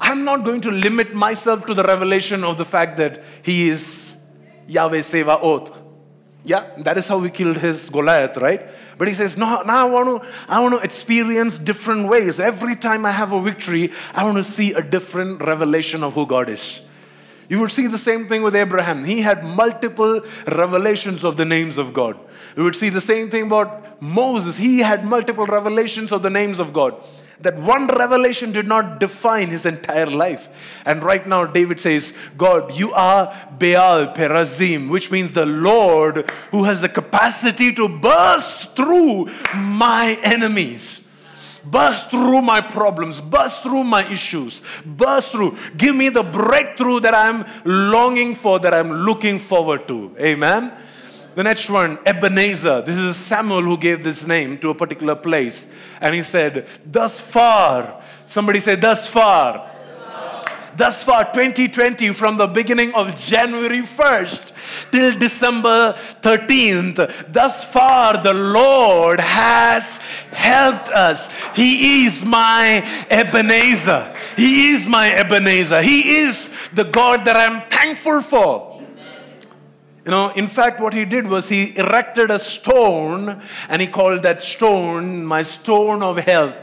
[0.00, 4.16] I'm not going to limit myself to the revelation of the fact that he is
[4.66, 5.74] Yahweh Sevaot.
[6.44, 8.68] Yeah, that is how we killed his Goliath, right?
[8.98, 12.40] But he says, no, now I want to, I want to experience different ways.
[12.40, 16.26] Every time I have a victory, I want to see a different revelation of who
[16.26, 16.80] God is.
[17.48, 19.04] You would see the same thing with Abraham.
[19.04, 22.18] He had multiple revelations of the names of God.
[22.56, 24.58] You would see the same thing about Moses.
[24.58, 27.02] He had multiple revelations of the names of God
[27.40, 30.48] that one revelation did not define his entire life.
[30.84, 33.26] And right now, David says, God, you are
[33.58, 41.02] Baal Perazim, which means the Lord who has the capacity to burst through my enemies.
[41.64, 45.58] Burst through my problems, burst through my issues, burst through.
[45.76, 50.16] Give me the breakthrough that I'm longing for, that I'm looking forward to.
[50.18, 50.72] Amen.
[51.38, 52.82] The next one, Ebenezer.
[52.82, 55.68] This is Samuel who gave this name to a particular place.
[56.00, 59.70] And he said, Thus far, somebody say, Thus far.
[60.74, 68.34] Thus far, 2020, from the beginning of January 1st till December 13th, thus far the
[68.34, 69.98] Lord has
[70.32, 71.30] helped us.
[71.54, 74.12] He is my Ebenezer.
[74.36, 75.82] He is my Ebenezer.
[75.82, 78.77] He is the God that I'm thankful for.
[80.08, 84.22] You know, in fact, what he did was he erected a stone and he called
[84.22, 86.56] that stone my stone of help.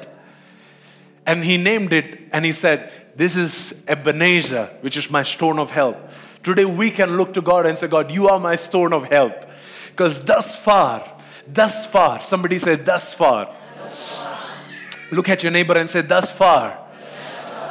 [1.27, 5.69] And he named it and he said, This is Ebenezer, which is my stone of
[5.69, 6.09] help.
[6.41, 9.45] Today we can look to God and say, God, you are my stone of help.
[9.91, 11.07] Because thus far,
[11.45, 13.55] thus far, somebody say, thus far.
[13.77, 14.39] thus far.
[15.11, 16.84] Look at your neighbor and say, thus far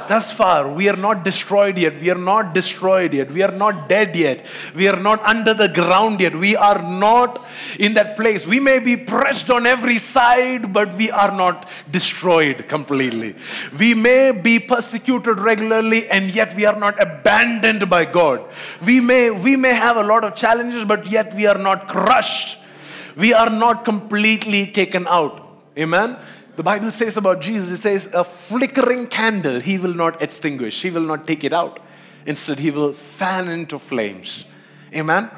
[0.09, 2.01] thus far, we are not destroyed yet.
[2.01, 3.31] We are not destroyed yet.
[3.31, 4.45] We are not dead yet.
[4.75, 6.35] We are not under the ground yet.
[6.35, 7.47] We are not
[7.79, 8.47] in that place.
[8.47, 13.35] We may be pressed on every side, but we are not destroyed completely.
[13.79, 18.45] We may be persecuted regularly, and yet we are not abandoned by God.
[18.85, 22.59] We may, we may have a lot of challenges, but yet we are not crushed.
[23.17, 25.41] We are not completely taken out.
[25.79, 26.17] Amen.
[26.57, 30.91] The Bible says about Jesus, it says, a flickering candle he will not extinguish, he
[30.91, 31.81] will not take it out.
[32.27, 34.45] Instead, he will fan into flames.
[34.95, 35.31] Amen.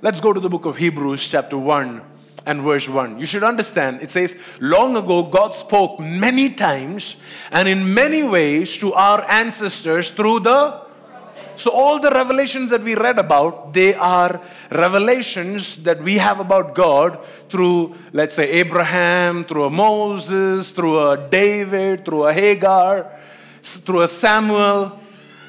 [0.00, 2.00] Let's go to the book of Hebrews, chapter 1
[2.46, 3.18] and verse 1.
[3.18, 7.16] You should understand, it says, Long ago, God spoke many times
[7.50, 10.89] and in many ways to our ancestors through the
[11.60, 14.40] so, all the revelations that we read about, they are
[14.70, 21.28] revelations that we have about God through, let's say, Abraham, through a Moses, through a
[21.28, 23.14] David, through a Hagar,
[23.62, 24.98] through a Samuel.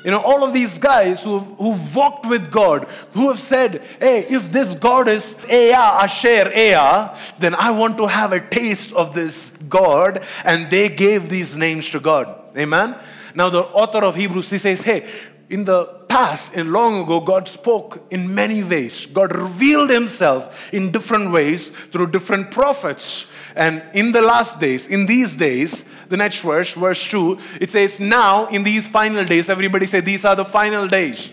[0.03, 4.25] You know, all of these guys who've, who've walked with God, who have said, hey,
[4.29, 9.15] if this God is Ehyeh, Asher, Ehyeh, then I want to have a taste of
[9.15, 10.25] this God.
[10.43, 12.35] And they gave these names to God.
[12.57, 12.97] Amen?
[13.33, 15.09] Now, the author of Hebrews, he says, hey,
[15.51, 19.05] in the past and long ago, God spoke in many ways.
[19.05, 23.27] God revealed Himself in different ways through different prophets.
[23.55, 28.01] And in the last days, in these days, the next verse, verse 2, it says,
[28.01, 31.31] Now in these final days, everybody say, These are the final days.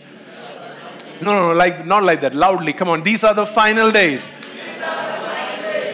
[1.20, 2.72] No, no, no, like, not like that, loudly.
[2.72, 4.30] Come on, these are the final days.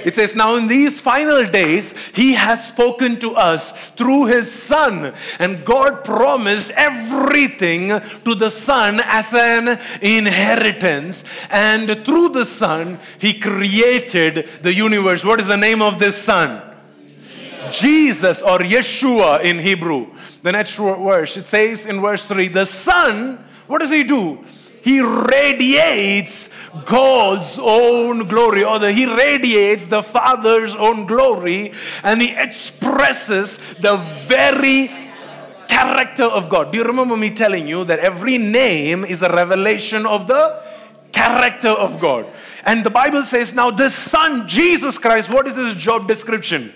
[0.04, 5.14] It says, Now in these final days, He has spoken to us through His Son.
[5.38, 11.24] And God promised everything to the Son as an inheritance.
[11.50, 15.24] And through the Son, He created the universe.
[15.24, 16.62] What is the name of this Son?
[17.72, 20.08] Jesus or Yeshua in Hebrew.
[20.42, 24.44] The next verse, it says in verse 3 the Son, what does He do?
[24.84, 26.50] He radiates
[26.84, 31.72] God's own glory, or the, He radiates the Father's own glory,
[32.02, 34.90] and He expresses the very
[35.68, 36.70] character of God.
[36.70, 40.62] Do you remember me telling you that every name is a revelation of the
[41.12, 42.26] character of God?
[42.66, 46.74] And the Bible says now, the Son, Jesus Christ, what is his job description?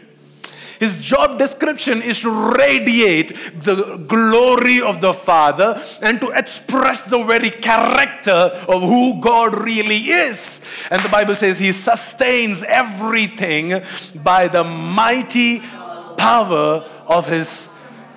[0.79, 7.23] His job description is to radiate the glory of the Father and to express the
[7.25, 8.31] very character
[8.69, 10.61] of who God really is.
[10.91, 13.83] And the Bible says he sustains everything
[14.15, 17.69] by the mighty power of his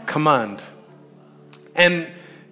[0.05, 0.61] command.
[1.75, 2.07] And,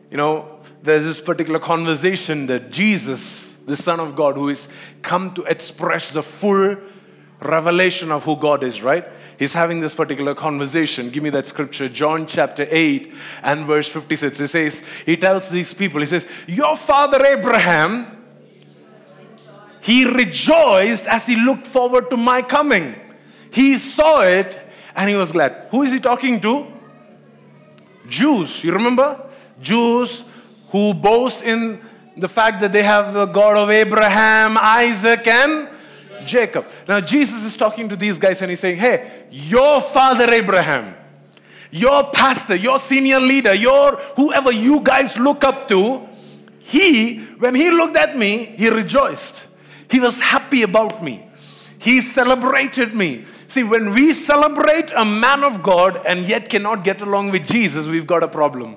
[0.09, 4.69] you know, there's this particular conversation that Jesus, the Son of God, who is
[5.01, 6.77] come to express the full
[7.41, 9.05] revelation of who God is, right?
[9.39, 11.09] he's having this particular conversation.
[11.09, 13.11] Give me that scripture, John chapter 8
[13.41, 14.37] and verse 56.
[14.37, 18.17] He says, he tells these people, he says, Your father Abraham,
[19.81, 22.95] he rejoiced as he looked forward to my coming.
[23.51, 24.59] He saw it
[24.95, 25.69] and he was glad.
[25.71, 26.67] Who is he talking to?
[28.07, 28.63] Jews.
[28.63, 29.25] You remember?
[29.61, 30.25] Jews
[30.69, 31.79] who boast in
[32.17, 35.69] the fact that they have the God of Abraham, Isaac, and
[36.25, 36.67] Jacob.
[36.87, 40.95] Now, Jesus is talking to these guys and he's saying, Hey, your father Abraham,
[41.71, 46.07] your pastor, your senior leader, your whoever you guys look up to,
[46.59, 49.45] he, when he looked at me, he rejoiced.
[49.89, 51.27] He was happy about me.
[51.79, 53.25] He celebrated me.
[53.47, 57.87] See, when we celebrate a man of God and yet cannot get along with Jesus,
[57.87, 58.75] we've got a problem.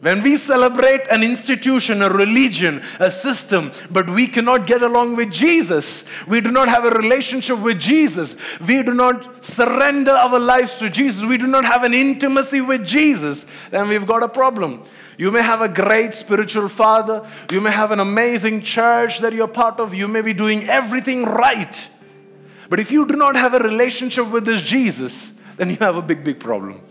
[0.00, 5.32] When we celebrate an institution, a religion, a system, but we cannot get along with
[5.32, 10.76] Jesus, we do not have a relationship with Jesus, we do not surrender our lives
[10.76, 14.82] to Jesus, we do not have an intimacy with Jesus, then we've got a problem.
[15.16, 19.48] You may have a great spiritual father, you may have an amazing church that you're
[19.48, 21.88] part of, you may be doing everything right.
[22.68, 26.02] But if you do not have a relationship with this Jesus, then you have a
[26.02, 26.82] big, big problem.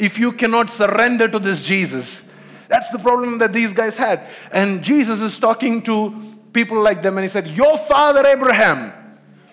[0.00, 2.24] If you cannot surrender to this Jesus,
[2.68, 4.28] that's the problem that these guys had.
[4.52, 8.92] And Jesus is talking to people like them and he said, Your father Abraham,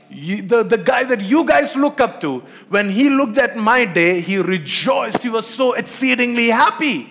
[0.09, 2.39] you, the, the guy that you guys look up to,
[2.70, 5.24] when he looked at my day, he rejoiced.
[5.24, 7.09] He was so exceedingly happy.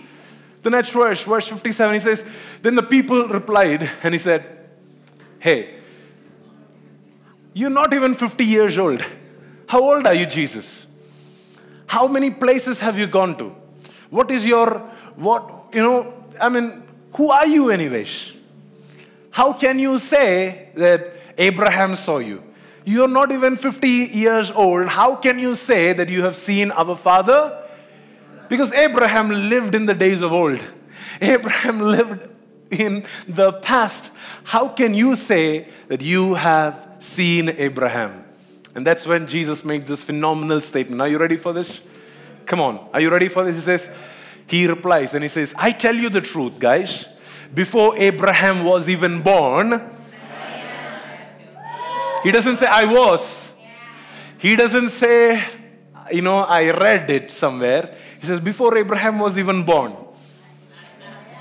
[0.62, 2.24] The next verse, verse 57, he says,
[2.62, 4.44] Then the people replied and he said,
[5.38, 5.74] Hey,
[7.54, 9.02] you're not even 50 years old.
[9.66, 10.86] How old are you, Jesus?
[11.86, 13.54] How many places have you gone to?
[14.10, 14.78] What is your
[15.16, 16.82] what, you know, I mean,
[17.14, 18.32] who are you, anyways?
[19.30, 22.42] How can you say that Abraham saw you?
[22.84, 24.88] You're not even 50 years old.
[24.88, 27.62] How can you say that you have seen our father?
[28.48, 30.60] Because Abraham lived in the days of old.
[31.20, 32.28] Abraham lived
[32.70, 34.12] in the past.
[34.44, 38.24] How can you say that you have seen Abraham?
[38.74, 41.00] And that's when Jesus makes this phenomenal statement.
[41.00, 41.80] Are you ready for this?
[42.46, 42.88] Come on.
[42.92, 43.56] Are you ready for this?
[43.56, 43.88] He says,
[44.46, 47.08] He replies and he says, I tell you the truth, guys.
[47.52, 49.80] Before Abraham was even born,
[52.22, 53.52] he doesn't say, I was.
[54.38, 55.42] He doesn't say,
[56.12, 57.96] you know, I read it somewhere.
[58.20, 59.94] He says, before Abraham was even born,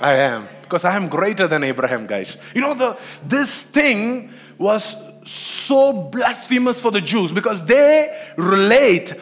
[0.00, 0.48] I am.
[0.62, 2.36] Because I am greater than Abraham, guys.
[2.54, 9.14] You know, the, this thing was so blasphemous for the Jews because they relate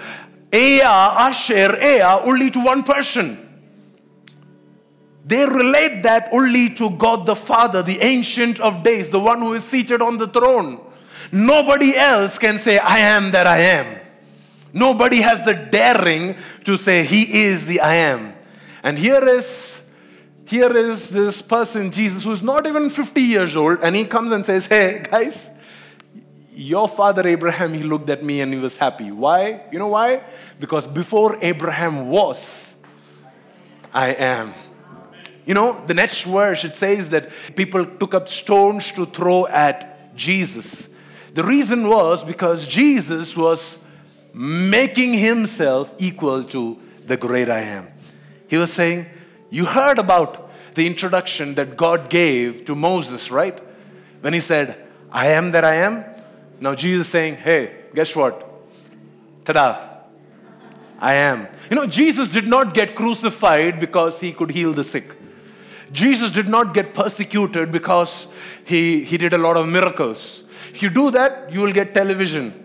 [0.50, 3.41] Ehyeh, Asher, Ehyeh only to one person.
[5.24, 9.54] They relate that only to God the Father, the Ancient of Days, the one who
[9.54, 10.80] is seated on the throne.
[11.30, 14.00] Nobody else can say, I am that I am.
[14.72, 18.34] Nobody has the daring to say, He is the I am.
[18.82, 19.82] And here is
[20.52, 24.44] here is this person, Jesus, who's not even 50 years old, and he comes and
[24.44, 25.48] says, Hey, guys,
[26.52, 29.10] your father Abraham, he looked at me and he was happy.
[29.10, 29.62] Why?
[29.72, 30.22] You know why?
[30.60, 32.74] Because before Abraham was,
[33.94, 34.52] I am.
[35.44, 40.14] You know, the next verse it says that people took up stones to throw at
[40.16, 40.88] Jesus.
[41.34, 43.78] The reason was because Jesus was
[44.34, 47.88] making himself equal to the great I am.
[48.48, 49.06] He was saying,
[49.50, 53.58] You heard about the introduction that God gave to Moses, right?
[54.20, 54.76] When he said,
[55.10, 56.04] I am that I am.
[56.60, 58.48] Now Jesus is saying, Hey, guess what?
[59.44, 59.88] Ta-da.
[60.98, 61.48] I am.
[61.68, 65.16] You know, Jesus did not get crucified because he could heal the sick.
[65.92, 68.26] Jesus did not get persecuted because
[68.64, 70.42] he, he did a lot of miracles.
[70.70, 72.58] If you do that, you will get television.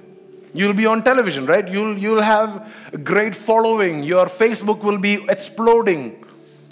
[0.54, 1.68] You'll be on television, right?
[1.68, 4.02] You'll, you'll have a great following.
[4.02, 6.24] Your Facebook will be exploding.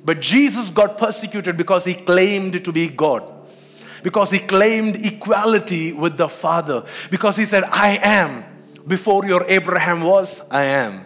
[0.04, 3.32] But Jesus got persecuted because he claimed to be God.
[4.02, 6.86] Because he claimed equality with the Father.
[7.10, 8.46] Because he said, I am.
[8.88, 11.06] Before your Abraham was, I am.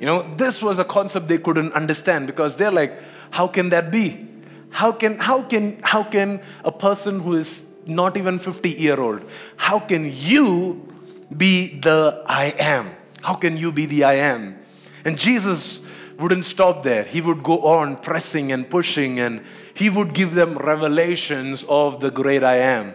[0.00, 3.90] You know, this was a concept they couldn't understand because they're like, how can that
[3.90, 4.28] be?
[4.74, 9.22] How can, how can, how can a person who is not even 50 year old,
[9.54, 10.92] how can you
[11.36, 12.90] be the I am?
[13.22, 14.58] How can you be the I am?
[15.04, 15.80] And Jesus
[16.18, 17.04] wouldn't stop there.
[17.04, 19.44] He would go on pressing and pushing, and
[19.74, 22.94] he would give them revelations of the great I am.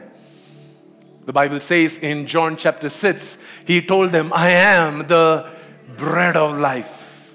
[1.27, 5.49] The Bible says in John chapter 6, he told them, I am the
[5.95, 7.32] bread of life.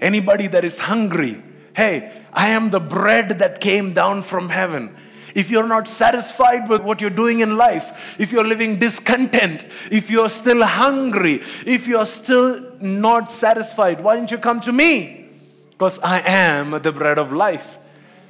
[0.00, 1.42] Anybody that is hungry,
[1.76, 4.94] hey, I am the bread that came down from heaven.
[5.34, 10.10] If you're not satisfied with what you're doing in life, if you're living discontent, if
[10.10, 15.28] you're still hungry, if you're still not satisfied, why don't you come to me?
[15.70, 17.78] Because I am the bread of life.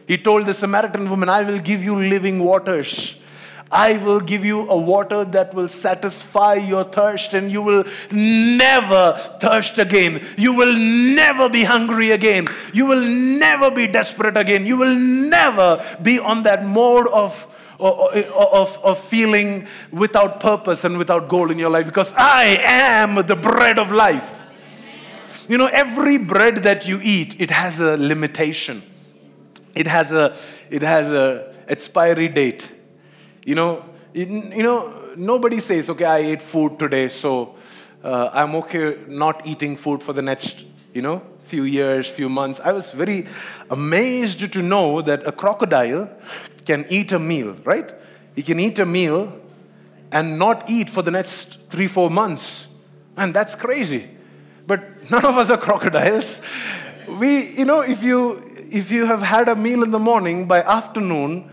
[0.06, 3.16] He told the Samaritan woman, I will give you living waters.
[3.72, 9.12] I will give you a water that will satisfy your thirst, and you will never
[9.38, 10.24] thirst again.
[10.36, 12.48] You will never be hungry again.
[12.72, 14.66] You will never be desperate again.
[14.66, 17.46] You will never be on that mode of.
[17.82, 23.34] Of, of feeling without purpose and without goal in your life because I am the
[23.34, 24.44] bread of life.
[25.48, 28.82] You know, every bread that you eat, it has a limitation.
[29.74, 30.36] It has a,
[30.68, 32.68] it has a expiry date
[33.44, 37.54] you know, you know, nobody says, okay, I ate food today, so
[38.02, 40.64] uh, I'm okay not eating food for the next,
[40.94, 42.60] you know, few years, few months.
[42.60, 43.26] I was very
[43.70, 46.10] amazed to know that a crocodile
[46.64, 47.92] can eat a meal, right?
[48.34, 49.32] He can eat a meal
[50.12, 52.68] and not eat for the next three, four months.
[53.16, 54.08] And that's crazy.
[54.66, 56.40] But none of us are crocodiles.
[57.08, 60.62] We, you know, if you if you have had a meal in the morning, by
[60.62, 61.50] afternoon,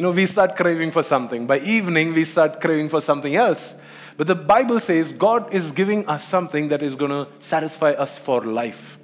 [0.00, 1.46] you know, we start craving for something.
[1.46, 3.74] By evening, we start craving for something else.
[4.16, 8.16] But the Bible says God is giving us something that is going to satisfy us
[8.16, 8.96] for life.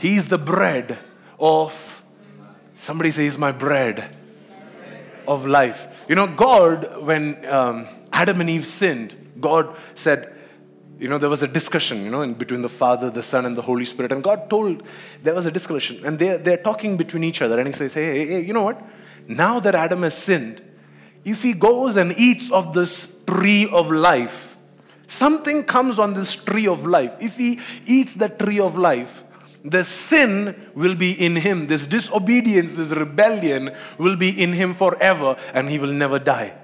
[0.00, 0.98] He's the bread
[1.38, 2.02] of,
[2.74, 4.16] somebody says, my bread
[5.28, 6.04] of life.
[6.08, 10.34] You know, God, when um, Adam and Eve sinned, God said,
[10.98, 13.56] you know, there was a discussion, you know, in between the Father, the Son, and
[13.56, 14.10] the Holy Spirit.
[14.10, 14.82] And God told,
[15.22, 16.04] there was a discussion.
[16.04, 17.60] And they're, they're talking between each other.
[17.60, 18.82] And He says, hey, hey, hey you know what?
[19.28, 20.62] Now that Adam has sinned,
[21.24, 24.56] if he goes and eats of this tree of life,
[25.06, 27.12] something comes on this tree of life.
[27.20, 29.22] If he eats the tree of life,
[29.64, 31.66] the sin will be in him.
[31.66, 36.56] This disobedience, this rebellion will be in him forever and he will never die.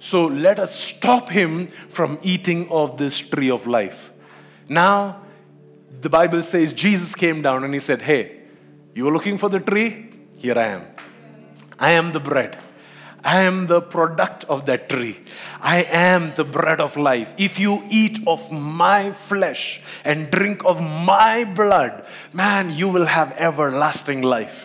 [0.00, 4.12] So let us stop him from eating of this tree of life.
[4.68, 5.22] Now,
[6.00, 8.40] the Bible says Jesus came down and he said, Hey,
[8.94, 10.10] you were looking for the tree?
[10.38, 10.86] Here I am.
[11.82, 12.56] I am the bread.
[13.24, 15.18] I am the product of that tree.
[15.60, 17.34] I am the bread of life.
[17.38, 23.32] If you eat of my flesh and drink of my blood, man, you will have
[23.36, 24.64] everlasting life.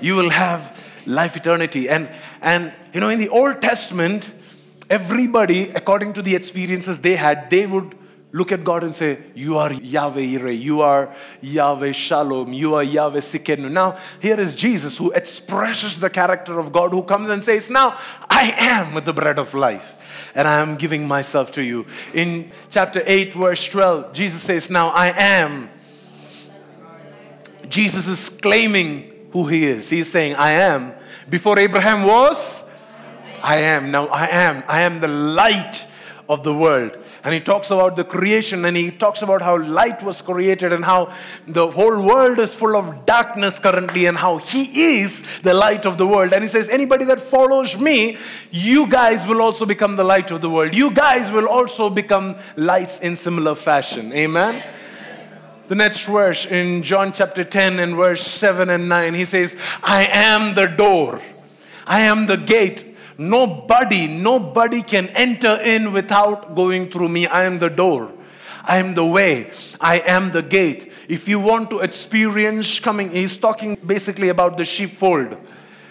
[0.00, 1.88] You will have life eternity.
[1.88, 2.08] And,
[2.40, 4.30] and you know, in the Old Testament,
[4.88, 7.96] everybody, according to the experiences they had, they would
[8.34, 12.82] look at God and say, You are Yahweh Yireh, you are Yahweh Shalom, you are
[12.82, 13.70] Yahweh Tsidkenu.
[13.70, 17.96] Now, here is Jesus who expresses the character of God, who comes and says, Now,
[18.28, 21.86] I am the bread of life, and I am giving myself to you.
[22.12, 25.70] In chapter 8, verse 12, Jesus says, Now I am.
[27.68, 29.88] Jesus is claiming who he is.
[29.88, 30.92] He's saying, I am.
[31.30, 32.64] Before Abraham was,
[33.44, 33.92] I am.
[33.92, 34.64] Now I am.
[34.66, 35.86] I am the light
[36.28, 40.02] of the world and he talks about the creation and he talks about how light
[40.02, 41.10] was created and how
[41.48, 45.96] the whole world is full of darkness currently and how he is the light of
[45.96, 46.34] the world.
[46.34, 48.18] And he says, Anybody that follows me,
[48.50, 50.74] you guys will also become the light of the world.
[50.74, 54.12] You guys will also become lights in similar fashion.
[54.12, 54.62] Amen.
[55.68, 60.06] The next verse in John chapter 10 and verse 7 and 9, he says, I
[60.12, 61.22] am the door,
[61.86, 62.93] I am the gate.
[63.16, 67.26] Nobody, nobody can enter in without going through me.
[67.26, 68.12] I am the door.
[68.64, 69.50] I am the way.
[69.80, 70.92] I am the gate.
[71.08, 75.36] If you want to experience coming, he's talking basically about the sheepfold.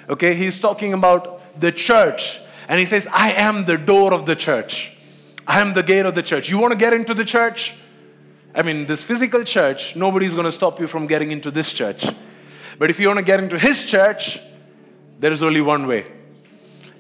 [0.10, 2.42] Okay, he's talking about the church.
[2.68, 4.92] And he says, I am the door of the church.
[5.46, 6.50] I am the gate of the church.
[6.50, 7.74] You want to get into the church?
[8.56, 12.08] I mean, this physical church, nobody's going to stop you from getting into this church.
[12.80, 14.40] But if you want to get into his church,
[15.20, 16.06] there is only one way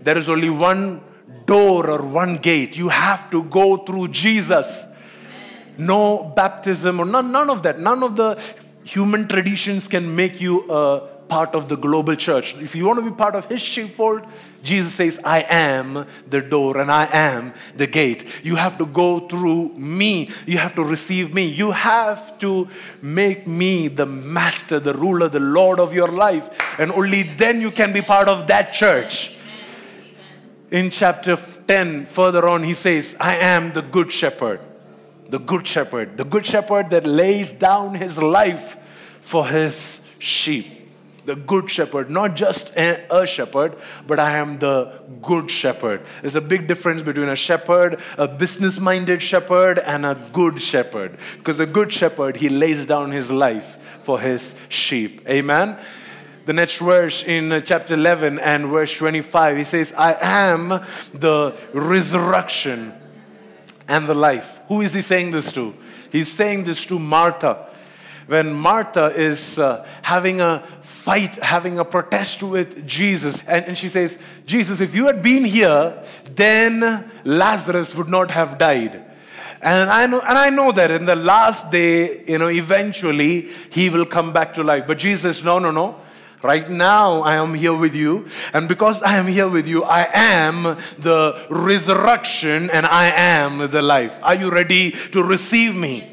[0.03, 1.01] there is only one
[1.45, 2.77] door or one gate.
[2.77, 4.85] You have to go through Jesus.
[5.77, 7.79] No baptism or none, none of that.
[7.79, 8.41] None of the
[8.85, 12.55] human traditions can make you a part of the global church.
[12.57, 14.21] If you want to be part of his sheepfold,
[14.61, 18.25] Jesus says, I am the door and I am the gate.
[18.43, 20.29] You have to go through me.
[20.45, 21.45] You have to receive me.
[21.45, 22.67] You have to
[23.01, 26.79] make me the master, the ruler, the Lord of your life.
[26.79, 29.33] And only then you can be part of that church
[30.73, 34.59] in chapter 10, further on, he says, I am the good shepherd.
[35.29, 36.17] The good shepherd.
[36.17, 38.75] The good shepherd that lays down his life
[39.21, 40.65] for his sheep.
[41.25, 43.75] The good shepherd, not just a, shepherd,
[44.07, 46.01] but I am the good shepherd.
[46.21, 51.19] There's a big difference between a shepherd, a business minded shepherd, and a good shepherd.
[51.37, 55.21] Because a good shepherd, he lays down his life for his sheep.
[55.29, 55.77] Amen
[56.45, 60.69] the next verse in uh, chapter 11 and verse 25, he says, I am
[61.13, 62.93] the resurrection
[63.87, 64.59] and the life.
[64.67, 65.73] Who is he saying this to?
[66.11, 67.69] He's saying this to Martha.
[68.27, 73.89] When Martha is uh, having a fight, having a protest with Jesus, and, and she
[73.89, 79.03] says, Jesus, if you had been here, then Lazarus would not have died.
[79.61, 83.89] And I know, and I know that in the last day, you know, eventually he
[83.89, 84.85] will come back to life.
[84.85, 86.01] But Jesus, no, no, no.
[86.43, 88.27] Right now, I am here with you.
[88.53, 90.63] And because I am here with you, I am
[90.99, 94.19] the resurrection and I am the life.
[94.21, 96.09] Are you ready to receive me?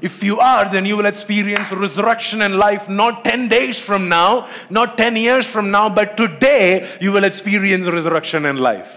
[0.00, 4.48] If you are, then you will experience resurrection and life not 10 days from now,
[4.70, 8.96] not 10 years from now, but today you will experience resurrection and life.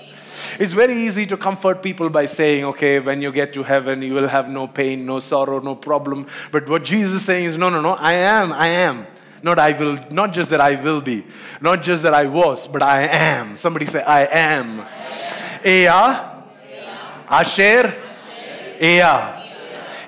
[0.59, 4.13] It's very easy to comfort people by saying, okay, when you get to heaven, you
[4.13, 6.27] will have no pain, no sorrow, no problem.
[6.51, 9.07] But what Jesus is saying is, no, no, no, I am, I am.
[9.43, 11.25] Not I will, not just that I will be,
[11.59, 13.57] not just that I was, but I am.
[13.57, 14.79] Somebody say, I am.
[15.61, 16.43] Ehyeh,
[17.29, 17.93] Asher,
[18.79, 19.43] Ehyeh,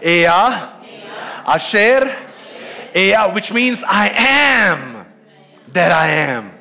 [0.01, 0.71] Ehyeh,
[1.45, 2.15] Asher,
[2.93, 5.05] Ehyeh, which means I am
[5.73, 6.53] that I am.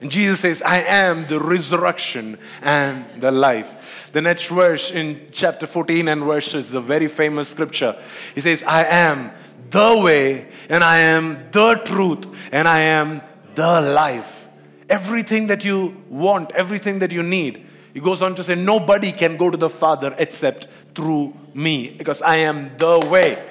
[0.00, 4.08] And Jesus says, I am the resurrection and the life.
[4.12, 8.00] The next verse in chapter 14 and verses, the very famous scripture.
[8.34, 9.30] He says, I am
[9.70, 13.22] the way, and I am the truth, and I am
[13.54, 14.48] the life.
[14.88, 17.66] Everything that you want, everything that you need.
[17.94, 22.22] He goes on to say, Nobody can go to the Father except through me, because
[22.22, 23.42] I am the way.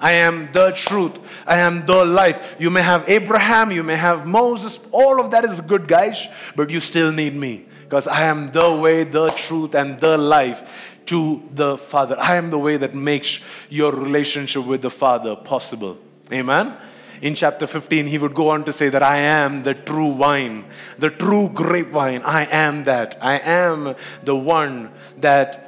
[0.00, 1.18] I am the truth.
[1.46, 2.54] I am the life.
[2.60, 6.70] You may have Abraham, you may have Moses, all of that is good, guys, but
[6.70, 11.42] you still need me because I am the way, the truth, and the life to
[11.52, 12.16] the Father.
[12.18, 15.98] I am the way that makes your relationship with the Father possible.
[16.32, 16.76] Amen?
[17.22, 20.64] in chapter 15, he would go on to say that I am the true wine,
[20.98, 22.22] the true grapevine.
[22.22, 23.18] I am that.
[23.20, 25.64] I am the one that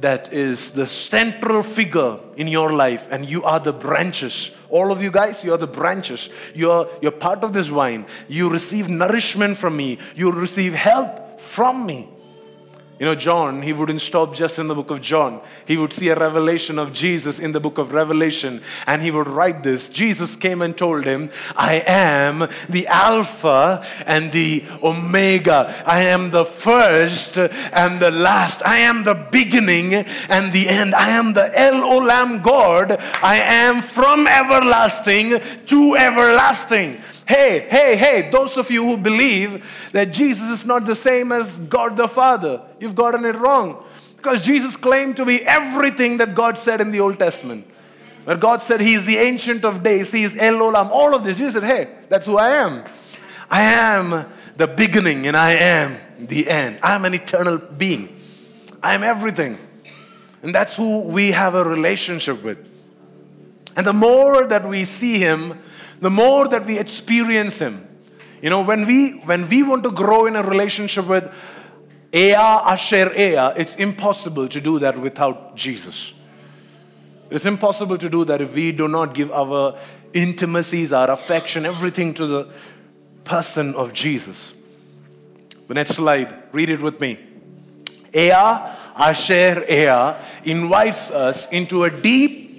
[0.00, 4.50] that is the central figure in your life, and you are the branches.
[4.70, 6.30] All of you guys, you are the branches.
[6.54, 8.06] You're, you're part of this vine.
[8.26, 12.08] You receive nourishment from me, you receive help from me.
[13.00, 15.40] You know, John, he wouldn't stop just in the book of John.
[15.64, 19.26] He would see a revelation of Jesus in the book of Revelation and he would
[19.26, 19.88] write this.
[19.88, 25.82] Jesus came and told him, I am the Alpha and the Omega.
[25.86, 28.60] I am the first and the last.
[28.66, 30.94] I am the beginning and the end.
[30.94, 33.00] I am the El Olam God.
[33.22, 37.00] I am from everlasting to everlasting.
[37.30, 41.60] Hey, hey, hey, those of you who believe that Jesus is not the same as
[41.60, 43.84] God the Father, you've gotten it wrong.
[44.16, 47.68] Because Jesus claimed to be everything that God said in the Old Testament.
[48.24, 51.22] Where God said He is the Ancient of Days, He is El Olam, all of
[51.22, 51.38] this.
[51.38, 52.82] Jesus said, hey, that's who I am.
[53.48, 54.26] I am
[54.56, 56.80] the beginning and I am the end.
[56.82, 58.20] I am an eternal being.
[58.82, 59.56] I am everything.
[60.42, 62.69] And that's who we have a relationship with.
[63.76, 65.58] And the more that we see Him,
[66.00, 67.86] the more that we experience Him.
[68.42, 71.24] You know, when we when we want to grow in a relationship with
[72.12, 76.12] Ehyeh Asher Ehyeh, it's impossible to do that without Jesus.
[77.30, 79.78] It's impossible to do that if we do not give our
[80.12, 82.48] intimacies, our affection, everything to the
[83.24, 84.54] person of Jesus.
[85.68, 87.18] The next slide, read it with me.
[88.12, 92.49] Ehyeh Asher Ehyeh invites us into a deep,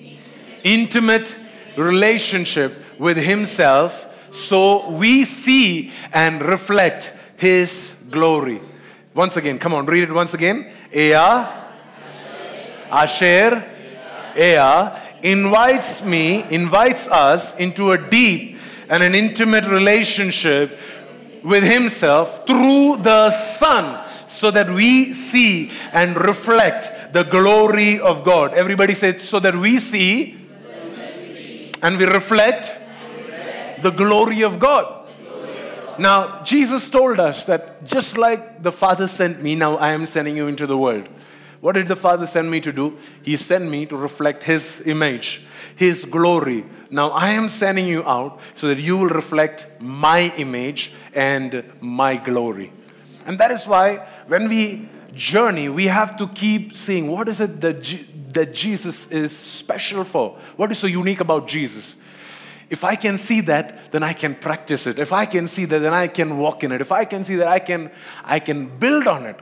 [0.64, 1.36] intimate
[1.76, 8.62] relationship with Himself so we see and reflect His glory.
[9.14, 10.72] Once again, come on, read it once again.
[10.92, 11.50] Ehyeh,
[12.90, 13.70] Asher,
[14.34, 18.58] Ehyeh invites me, invites us into a deep
[18.90, 20.78] and an intimate relationship
[21.44, 28.54] with Himself through the Son so that we see and reflect the glory of God.
[28.54, 30.38] Everybody said, so that we see,
[31.82, 32.76] and we reflect
[33.82, 35.02] the glory of God.
[35.98, 40.38] Now, Jesus told us that just like the Father sent me, now I am sending
[40.38, 41.08] you into the world.
[41.60, 42.98] What did the Father send me to do?
[43.22, 45.44] He sent me to reflect His image,
[45.76, 46.66] His glory.
[46.90, 52.16] Now I am sending you out so that you will reflect my image and my
[52.18, 52.74] glory.
[53.28, 57.62] And that is why when we journey, we have to keep seeing what is it
[57.62, 60.38] that, G- that Jesus is special for?
[60.56, 61.96] What is so unique about Jesus?
[62.70, 64.98] If I can see that, then I can practice it.
[64.98, 66.80] If I can see that, then I can walk in it.
[66.80, 67.92] If I can see that, I can,
[68.24, 69.38] I can build on it.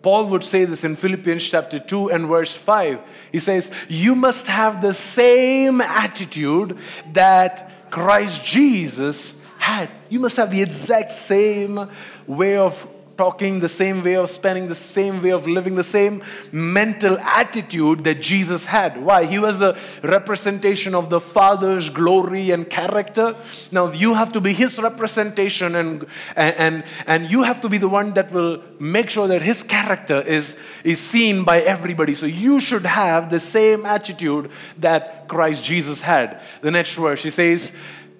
[0.00, 3.00] Paul would say this in Philippians chapter 2 and verse 5.
[3.30, 6.78] He says, You must have the same attitude
[7.12, 9.90] that Christ Jesus had.
[10.08, 11.88] You must have the exact same
[12.26, 16.22] way of talking, the same way of spending, the same way of living, the same
[16.50, 19.02] mental attitude that Jesus had.
[19.02, 19.24] Why?
[19.24, 23.34] He was the representation of the Father's glory and character.
[23.70, 26.06] Now you have to be His representation, and
[26.36, 30.20] and and you have to be the one that will make sure that His character
[30.20, 32.14] is is seen by everybody.
[32.14, 36.40] So you should have the same attitude that Christ Jesus had.
[36.60, 37.72] The next verse, He says.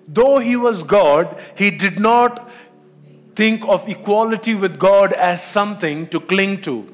[0.08, 2.50] Though he was God, he did not
[3.34, 6.92] think of equality with God as something to cling to.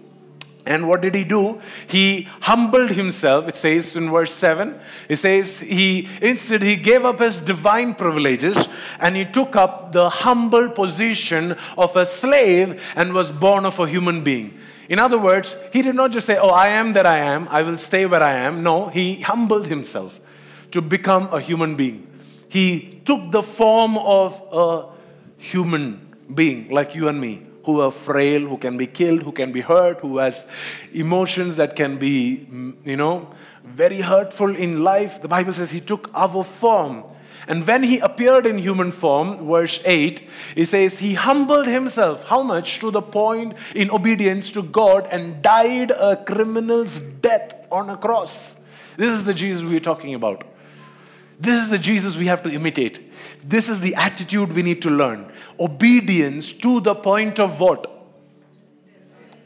[0.69, 1.61] And what did he do?
[1.87, 4.79] He humbled himself, it says in verse 7.
[5.09, 8.69] It says, he instead he gave up his divine privileges
[9.01, 13.89] and he took up the humble position of a slave and was born of a
[13.89, 14.59] human being.
[14.91, 17.63] In other words, he did not just say, Oh, I am that I am, I
[17.63, 18.63] will stay where I am.
[18.63, 20.21] No, he humbled himself
[20.73, 22.07] to become a human being.
[22.51, 24.87] He took the form of a
[25.39, 29.53] human being like you and me who are frail, who can be killed, who can
[29.53, 30.47] be hurt, who has
[30.95, 33.29] emotions that can be, mm, you know,
[33.63, 35.21] very hurtful in life.
[35.21, 37.05] The Bible says he took our form.
[37.47, 40.23] And when he appeared in human form, verse 8,
[40.57, 42.29] it says, He humbled himself.
[42.29, 42.79] How much?
[42.81, 48.55] To the point in obedience to God and died a criminal's death on a cross.
[48.97, 50.45] This is the Jesus we're talking about.
[51.39, 53.08] This is the Jesus we have to imitate.
[53.45, 55.33] This is the attitude we need to learn.
[55.59, 57.87] Obedience to the point of what?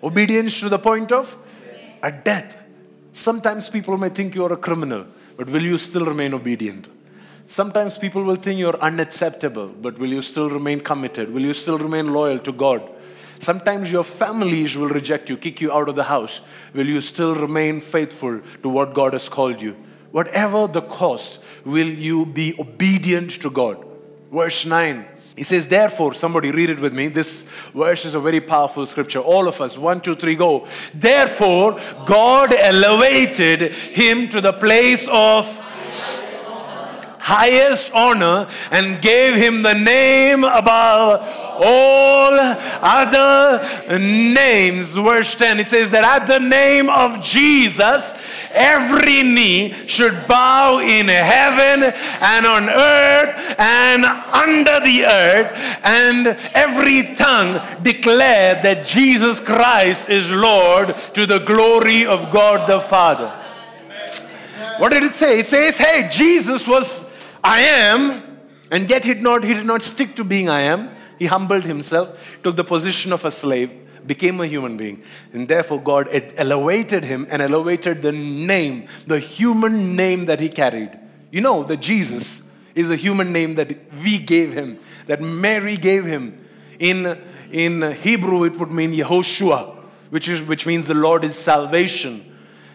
[0.03, 1.37] Obedience to the point of
[2.03, 2.57] a death.
[3.13, 6.89] Sometimes people may think you're a criminal, but will you still remain obedient?
[7.47, 11.33] Sometimes people will think you're unacceptable, but will you still remain committed?
[11.33, 12.83] Will you still remain loyal to God?
[13.39, 16.41] Sometimes your families will reject you, kick you out of the house.
[16.75, 19.77] Will you still remain faithful to what God has called you?
[20.13, 23.85] Whatever the cost, will you be obedient to God?
[24.31, 25.07] Verse 9.
[25.35, 27.09] He says, therefore, somebody read it with me.
[27.09, 27.45] This
[27.75, 29.21] verse is a very powerful scripture.
[29.21, 30.69] All of us, one, two, three, go.
[30.95, 35.47] Therefore, God elevated him to the place of
[37.23, 41.21] highest honor and gave him the name above
[41.55, 42.33] all
[42.83, 44.95] other names.
[44.95, 48.15] Verse 10 it says that at the name of Jesus,
[48.53, 51.83] every knee should bow in heaven
[52.21, 55.53] and on earth and under the earth,
[55.85, 62.81] and every tongue declare that Jesus Christ is Lord to the glory of God the
[62.81, 63.29] Father.
[64.79, 65.41] What did it say?
[65.41, 67.05] It says, hey, Jesus was
[67.45, 68.39] I am,
[68.71, 70.91] and yet he did not, he did not stick to being I am.
[71.19, 73.71] He humbled himself, took the position of a slave,
[74.07, 75.03] became a human being.
[75.33, 80.99] And therefore, God elevated him and elevated the name, the human name that he carried.
[81.31, 82.43] You know that Jesus
[82.75, 86.39] is a human name that we gave him, that Mary gave him.
[86.79, 87.19] In,
[87.51, 89.77] in Hebrew, it would mean Yehoshua,
[90.11, 92.25] which, is, which means the Lord is salvation.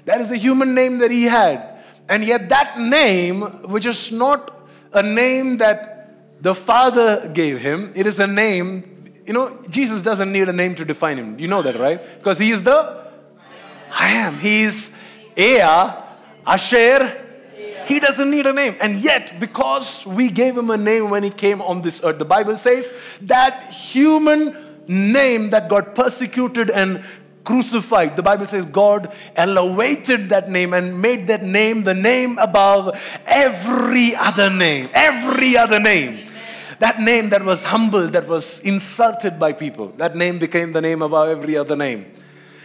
[0.05, 1.79] That is the human name that he had.
[2.07, 5.97] And yet, that name, which is not a name that
[6.41, 7.91] the Father gave him.
[7.95, 8.96] It is a name.
[9.27, 11.37] You know, Jesus doesn't need a name to define him.
[11.37, 12.01] You know that, right?
[12.17, 13.05] Because he is the
[13.91, 14.39] I am.
[14.39, 14.89] He is
[15.35, 16.03] Ehyeh,
[16.45, 17.25] Asher.
[17.85, 18.75] He doesn't need a name.
[18.79, 22.25] And yet, because we gave him a name when he came on this earth, the
[22.25, 24.55] Bible says that human
[24.87, 27.03] name that got persecuted and
[27.43, 28.17] crucified.
[28.17, 34.15] The Bible says God elevated that name and made that name the name above every
[34.15, 34.89] other name.
[34.93, 36.26] Every other name.
[36.79, 41.01] That name that was humbled, that was insulted by people, that name became the name
[41.01, 42.11] above every other name.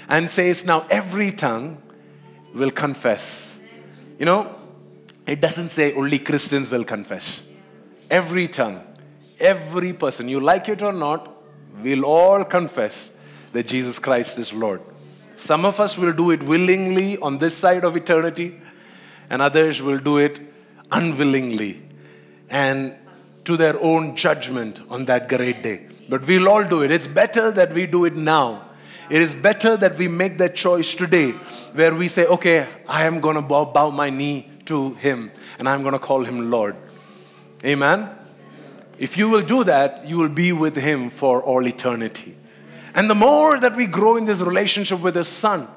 [0.09, 1.81] And says, now every tongue
[2.55, 3.55] will confess.
[4.19, 4.55] You know,
[5.27, 7.41] it doesn't say only Christians will confess.
[8.11, 8.83] Every tongue,
[9.41, 11.35] every person, you like it or not,
[11.83, 13.11] will all confess
[13.53, 14.83] that Jesus Christ is Lord.
[15.37, 18.61] Some of us will do it willingly on this side of eternity,
[19.31, 20.41] and others will do it
[20.91, 21.83] unwillingly.
[22.51, 22.95] And
[23.45, 25.86] to their own judgment on that great day.
[26.09, 26.90] But we'll all do it.
[26.90, 28.68] It's better that we do it now.
[29.11, 31.32] It is better that we make that choice today
[31.74, 35.68] where we say, okay, I am going to bow, bow my knee to Him and
[35.68, 36.76] I'm going to call Him Lord.
[37.64, 38.09] Amen?
[38.99, 42.36] If you will do that, you will be with Him for all eternity.
[42.95, 45.68] And the more that we grow in this relationship with His Son,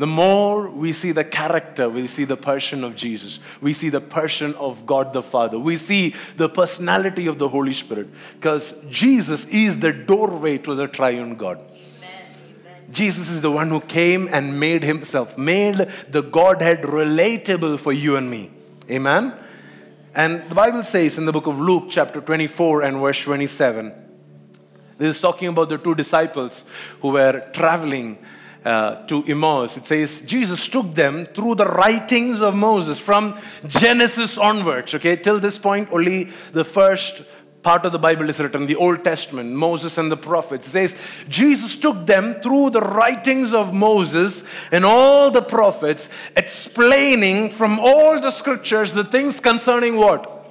[0.00, 4.00] the more we see the character, we see the person of Jesus, we see the
[4.00, 9.44] person of God the Father, we see the personality of the Holy Spirit, because Jesus
[9.48, 11.60] is the doorway to the triune God.
[12.88, 15.76] Jesus is the one who came and made himself, made
[16.08, 18.50] the Godhead relatable for you and me.
[18.90, 19.34] Amen?
[20.14, 23.92] And the Bible says in the book of Luke, chapter 24 and verse 27,
[24.96, 26.64] this is talking about the two disciples
[27.02, 28.16] who were traveling
[28.64, 34.36] uh, to Emmaus, it says Jesus took them through the writings of Moses from Genesis
[34.36, 34.94] onwards.
[34.94, 37.22] Okay, till this point, only the first
[37.62, 40.68] part of the Bible is written, the Old Testament, Moses and the prophets.
[40.68, 40.96] It says
[41.28, 48.20] Jesus took them through the writings of Moses and all the prophets, explaining from all
[48.20, 50.50] the scriptures the things concerning what?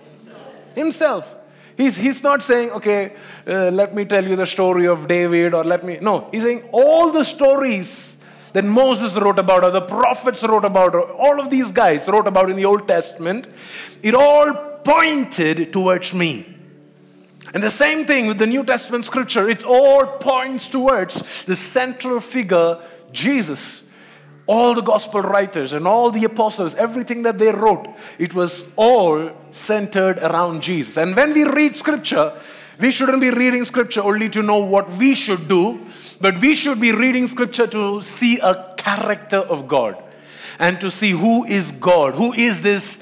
[0.76, 0.76] Himself.
[0.76, 1.36] Himself.
[1.80, 3.16] He's, he's not saying, okay,
[3.48, 5.98] uh, let me tell you the story of David or let me.
[6.02, 8.18] No, he's saying all the stories
[8.52, 12.28] that Moses wrote about or the prophets wrote about or all of these guys wrote
[12.28, 13.48] about in the Old Testament,
[14.04, 14.54] it all
[14.84, 16.54] pointed towards me.
[17.54, 22.20] And the same thing with the New Testament scripture, it all points towards the central
[22.20, 22.78] figure,
[23.14, 23.84] Jesus
[24.50, 27.88] all the gospel writers and all the apostles, everything that they wrote,
[28.18, 30.98] it was all centered around Jesus.
[30.98, 32.34] And when we read scripture,
[32.80, 35.86] we shouldn't be reading scripture only to know what we should do,
[36.20, 40.02] but we should be reading scripture to see a character of God
[40.58, 42.98] and to see who is God, who is this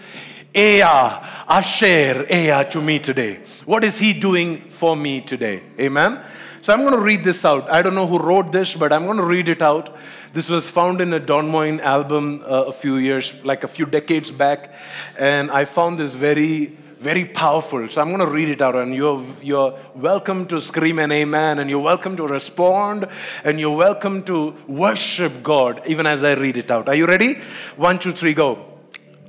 [0.53, 3.39] Ehyeh, Asher, Ehyeh to me today.
[3.65, 5.63] What is he doing for me today?
[5.79, 6.19] Amen.
[6.61, 7.71] So I'm going to read this out.
[7.71, 9.95] I don't know who wrote this, but I'm going to read it out.
[10.33, 13.85] This was found in a Don Moen album uh, a few years, like a few
[13.85, 14.73] decades back,
[15.17, 16.65] and I found this very,
[16.99, 17.87] very powerful.
[17.87, 21.59] So I'm going to read it out, and you're, you're welcome to scream an amen,
[21.59, 23.07] and you're welcome to respond,
[23.43, 26.89] and you're welcome to worship God even as I read it out.
[26.89, 27.35] Are you ready?
[27.77, 28.76] One, two, three, go.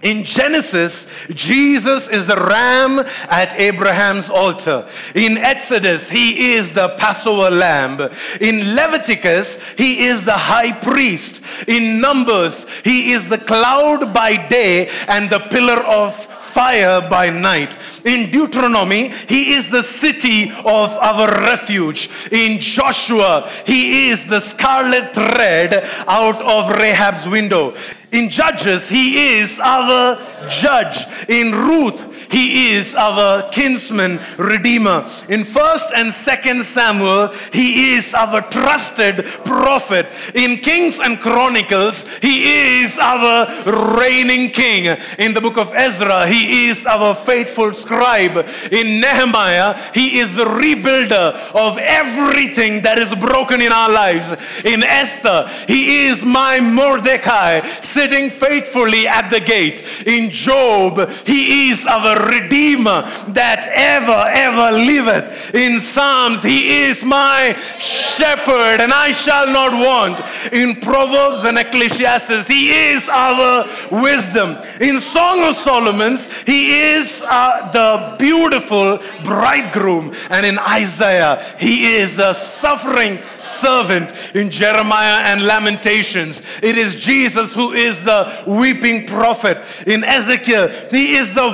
[0.03, 4.89] In Genesis, Jesus is the ram at Abraham's altar.
[5.17, 8.01] In Exodus, he is the Passover lamb.
[8.41, 11.41] In Leviticus, he is the high priest.
[11.67, 17.77] In Numbers, he is the cloud by day and the pillar of fire by night.
[18.05, 22.11] In Deuteronomy, he is the city of our refuge.
[22.33, 27.77] In Joshua, he is the scarlet thread out of Rahab's window.
[28.11, 30.19] In Judges, he is our
[30.51, 31.07] judge.
[31.29, 35.07] In Ruth, he is our kinsman redeemer.
[35.29, 40.07] In 1st and 2nd Samuel, he is our trusted prophet.
[40.35, 44.97] In Kings and Chronicles, he is our reigning king.
[45.19, 48.37] In the book of Ezra, he is our faithful scribe.
[48.71, 54.33] In Nehemiah, he is the rebuilder of everything that is broken in our lives.
[54.65, 59.85] In Esther, he is my Mordecai sitting faithfully at the gate.
[60.07, 65.55] In Job, he is our Redeemer that ever, ever liveth.
[65.55, 70.21] In Psalms, He is my shepherd, and I shall not want.
[70.53, 74.59] In Proverbs and Ecclesiastes, He is our wisdom.
[74.81, 80.15] In Song of Solomon's, He is uh, the beautiful bridegroom.
[80.31, 84.13] And in Isaiah, He is the suffering servant.
[84.35, 89.59] In Jeremiah and Lamentations, it is Jesus who is the weeping prophet.
[89.87, 91.51] In Ezekiel, He is the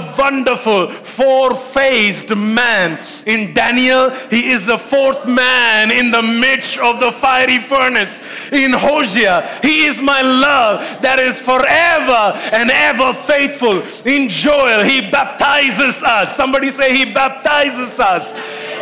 [0.55, 3.01] wonderful four faced man.
[3.27, 8.21] In Daniel, he is the fourth man in the midst of the fiery furnace.
[8.53, 13.83] In Hosea, he is my love that is forever and ever faithful.
[14.07, 16.37] In Joel, he baptizes us.
[16.37, 18.33] Somebody say, He baptizes us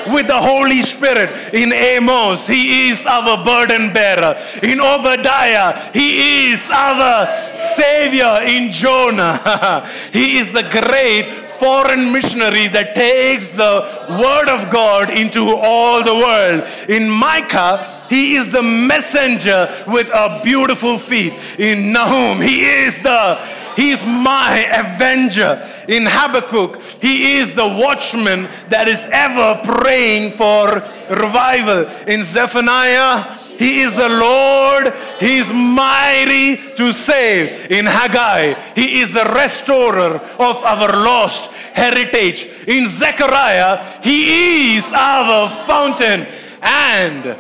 [0.07, 1.55] with the Holy Spirit.
[1.55, 4.41] In Amos, He is our burden bearer.
[4.63, 8.41] In Obadiah, He is our Savior.
[8.43, 13.75] In Jonah, He is the great foreign missionary that takes the
[14.11, 16.67] word of God into all the world.
[16.89, 21.35] In Micah, he is the messenger with a beautiful feet.
[21.61, 25.67] In Nahum, he is the He's my avenger.
[25.89, 31.87] In Habakkuk, he is the watchman that is ever praying for revival.
[32.07, 34.93] In Zephaniah, he is the Lord.
[35.21, 37.71] He is mighty to save.
[37.71, 42.49] In Haggai, He is the restorer of our lost heritage.
[42.67, 46.27] In Zechariah, He is our fountain.
[46.63, 47.37] And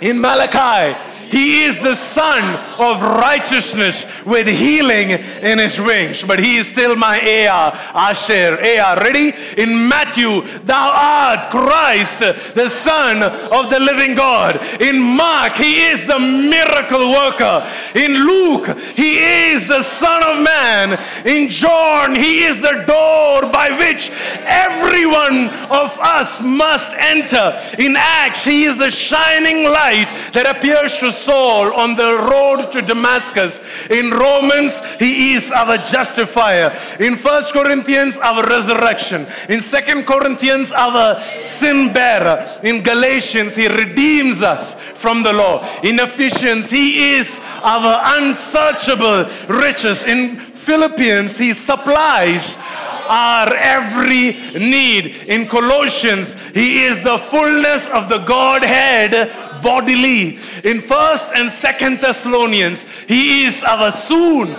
[0.00, 0.98] in Malachi,
[1.32, 2.44] he is the Sun
[2.78, 6.22] of righteousness with healing in his wings.
[6.22, 9.00] But he is still my Ehyeh, Asher, Ehyeh.
[9.00, 9.32] Ready?
[9.56, 12.18] In Matthew, thou art Christ,
[12.54, 14.60] the Son of the living God.
[14.82, 17.66] In Mark, he is the miracle worker.
[17.94, 19.18] In Luke, he
[19.52, 21.00] is the Son of Man.
[21.24, 24.10] In John, he is the door by which
[24.44, 27.58] everyone of us must enter.
[27.78, 32.82] In Acts, he is the shining light that appears to Saul on the road to
[32.82, 33.60] Damascus.
[33.90, 36.76] In Romans, he is our justifier.
[37.00, 39.26] In First Corinthians, our resurrection.
[39.48, 42.46] In Second Corinthians, our sin bearer.
[42.62, 45.68] In Galatians, he redeems us from the law.
[45.82, 50.04] In Ephesians, he is our unsearchable riches.
[50.04, 52.56] In Philippians, he supplies
[53.08, 55.06] our every need.
[55.26, 60.36] In Colossians, he is the fullness of the Godhead bodily.
[60.64, 64.54] In 1st and 2nd Thessalonians, he is our soon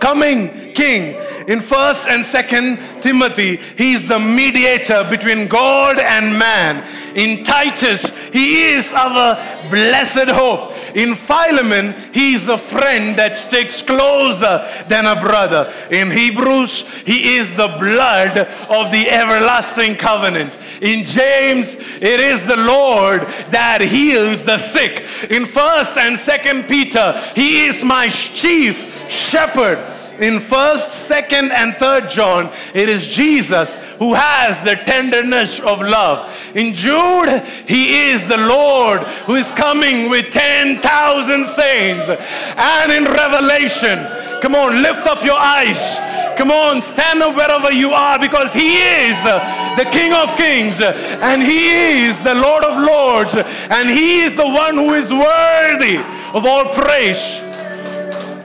[0.00, 1.14] coming king.
[1.48, 6.86] In 1st and 2nd Timothy, he is the mediator between God and man.
[7.16, 9.34] In Titus, he is our
[9.68, 10.74] blessed hope.
[10.94, 15.72] In Philemon, he is a friend that sticks closer than a brother.
[15.90, 20.56] In Hebrews, he is the blood of the everlasting covenant.
[20.80, 25.00] In James, it is the Lord that heals the sick.
[25.30, 29.78] In 1st and 2nd Peter, he is my chief shepherd
[30.20, 36.30] in 1st, 2nd, and 3rd John, it is Jesus who has the tenderness of love.
[36.54, 42.06] In Jude, he is the Lord who is coming with 10,000 saints.
[42.08, 44.06] And in Revelation,
[44.42, 45.96] come on, lift up your eyes.
[46.40, 51.42] Come on, stand up wherever you are because he is the King of Kings and
[51.42, 55.98] he is the Lord of Lords and he is the one who is worthy
[56.32, 57.42] of all praise.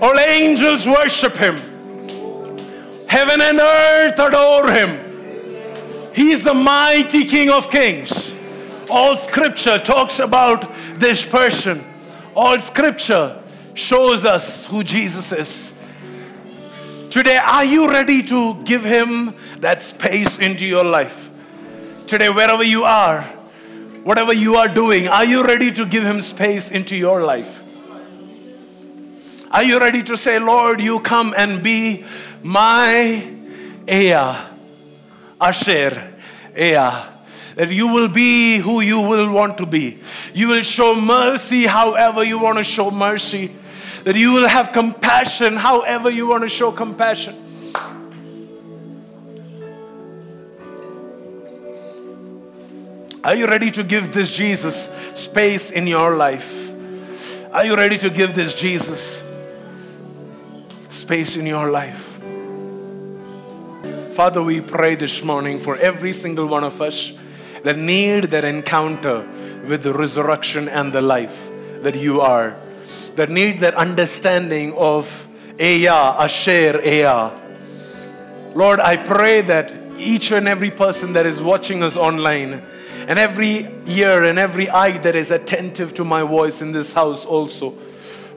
[0.02, 1.56] All angels worship him.
[3.08, 6.12] Heaven and earth adore him.
[6.14, 8.36] He is the mighty King of kings.
[8.90, 11.82] All scripture talks about this person.
[12.36, 13.42] All scripture
[13.74, 15.65] shows us who Jesus is.
[17.16, 21.30] Today, are you ready to give Him that space into your life?
[22.08, 23.22] Today, wherever you are,
[24.04, 27.64] whatever you are doing, are you ready to give Him space into your life?
[29.50, 32.04] Are you ready to say, Lord, you come and be
[32.44, 33.24] my
[33.86, 34.48] Ehyeh,
[35.40, 36.14] Asher,
[36.54, 37.06] Ehyeh?
[37.56, 40.00] That you will be who you will want to be.
[40.34, 43.56] You will show mercy however you want to show mercy.
[44.06, 47.36] That you will have compassion however you want to show compassion.
[53.24, 54.86] Are you ready to give this Jesus
[55.16, 56.72] space in your life?
[57.52, 59.24] Are you ready to give this Jesus
[60.90, 62.20] space in your life?
[64.14, 67.12] Father, we pray this morning for every single one of us
[67.64, 69.28] that need that encounter
[69.68, 71.50] with the resurrection and the life
[71.82, 72.56] that you are,
[73.16, 78.56] that need that understanding of Ehyeh, Asher, Ehyeh.
[78.56, 82.62] Lord, I pray that each and every person that is watching us online
[83.08, 87.26] and every ear and every eye that is attentive to my voice in this house
[87.26, 87.76] also,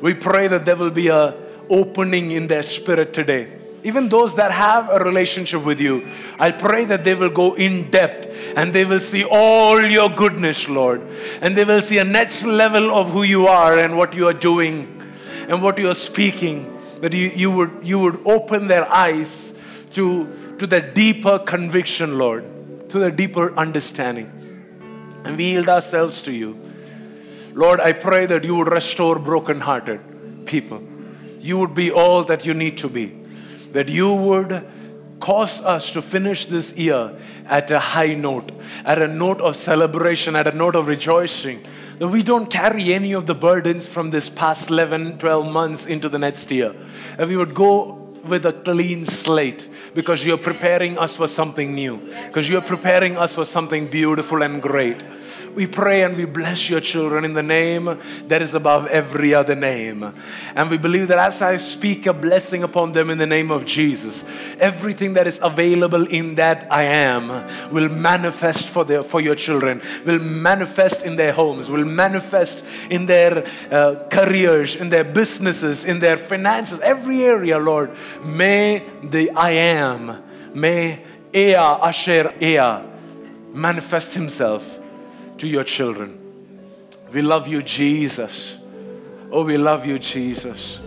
[0.00, 1.36] we pray that there will be a
[1.70, 6.08] opening in their spirit today even those that have a relationship with you,
[6.38, 10.68] I pray that they will go in depth and they will see all your goodness,
[10.68, 11.02] Lord.
[11.40, 14.32] And they will see a next level of who you are and what you are
[14.32, 15.00] doing
[15.48, 16.74] and what you are speaking.
[17.00, 19.54] That you, you, would, you would open their eyes
[19.92, 22.44] to, to the deeper conviction, Lord,
[22.90, 24.32] to the deeper understanding.
[25.24, 26.58] And we yield ourselves to you.
[27.54, 30.82] Lord, I pray that you would restore brokenhearted people.
[31.38, 33.17] You would be all that you need to be
[33.72, 34.66] that you would
[35.20, 37.16] cause us to finish this year
[37.46, 38.52] at a high note,
[38.84, 41.64] at a note of celebration, at a note of rejoicing.
[41.98, 46.08] That we don't carry any of the burdens from this past 11, 12 months into
[46.08, 46.74] the next year.
[47.16, 51.98] That we would go with a clean slate because you're preparing us for something new,
[52.26, 55.02] because you're preparing us for something beautiful and great.
[55.54, 57.98] We pray and we bless your children in the name
[58.28, 60.14] that is above every other name.
[60.54, 63.64] And we believe that as I speak a blessing upon them in the name of
[63.64, 64.24] Jesus,
[64.60, 69.82] everything that is available in that I am will manifest for, their, for your children,
[70.04, 75.98] will manifest in their homes, will manifest in their uh, careers, in their businesses, in
[75.98, 77.90] their finances, every area, Lord.
[78.24, 80.22] May the I am,
[80.54, 81.02] may
[81.32, 82.84] Ehyeh, Asher, Ehyeh
[83.52, 84.78] manifest himself
[85.38, 86.18] to your children.
[87.12, 88.58] We love you, Jesus.
[89.30, 90.80] Oh, we love you, Jesus.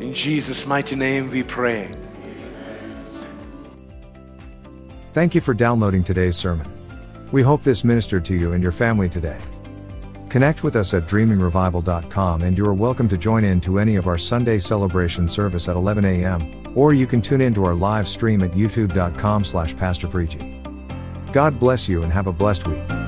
[0.00, 1.90] In Jesus' mighty name we pray.
[5.12, 6.66] Thank you for downloading today's sermon.
[7.30, 9.38] We hope this ministered to you and your family today.
[10.32, 14.06] Connect with us at dreamingrevival.com and you are welcome to join in to any of
[14.06, 16.72] our Sunday celebration service at 11 a.m.
[16.74, 20.08] or you can tune in to our live stream at youtube.com slash pastor
[21.32, 23.01] God bless you and have a blessed week.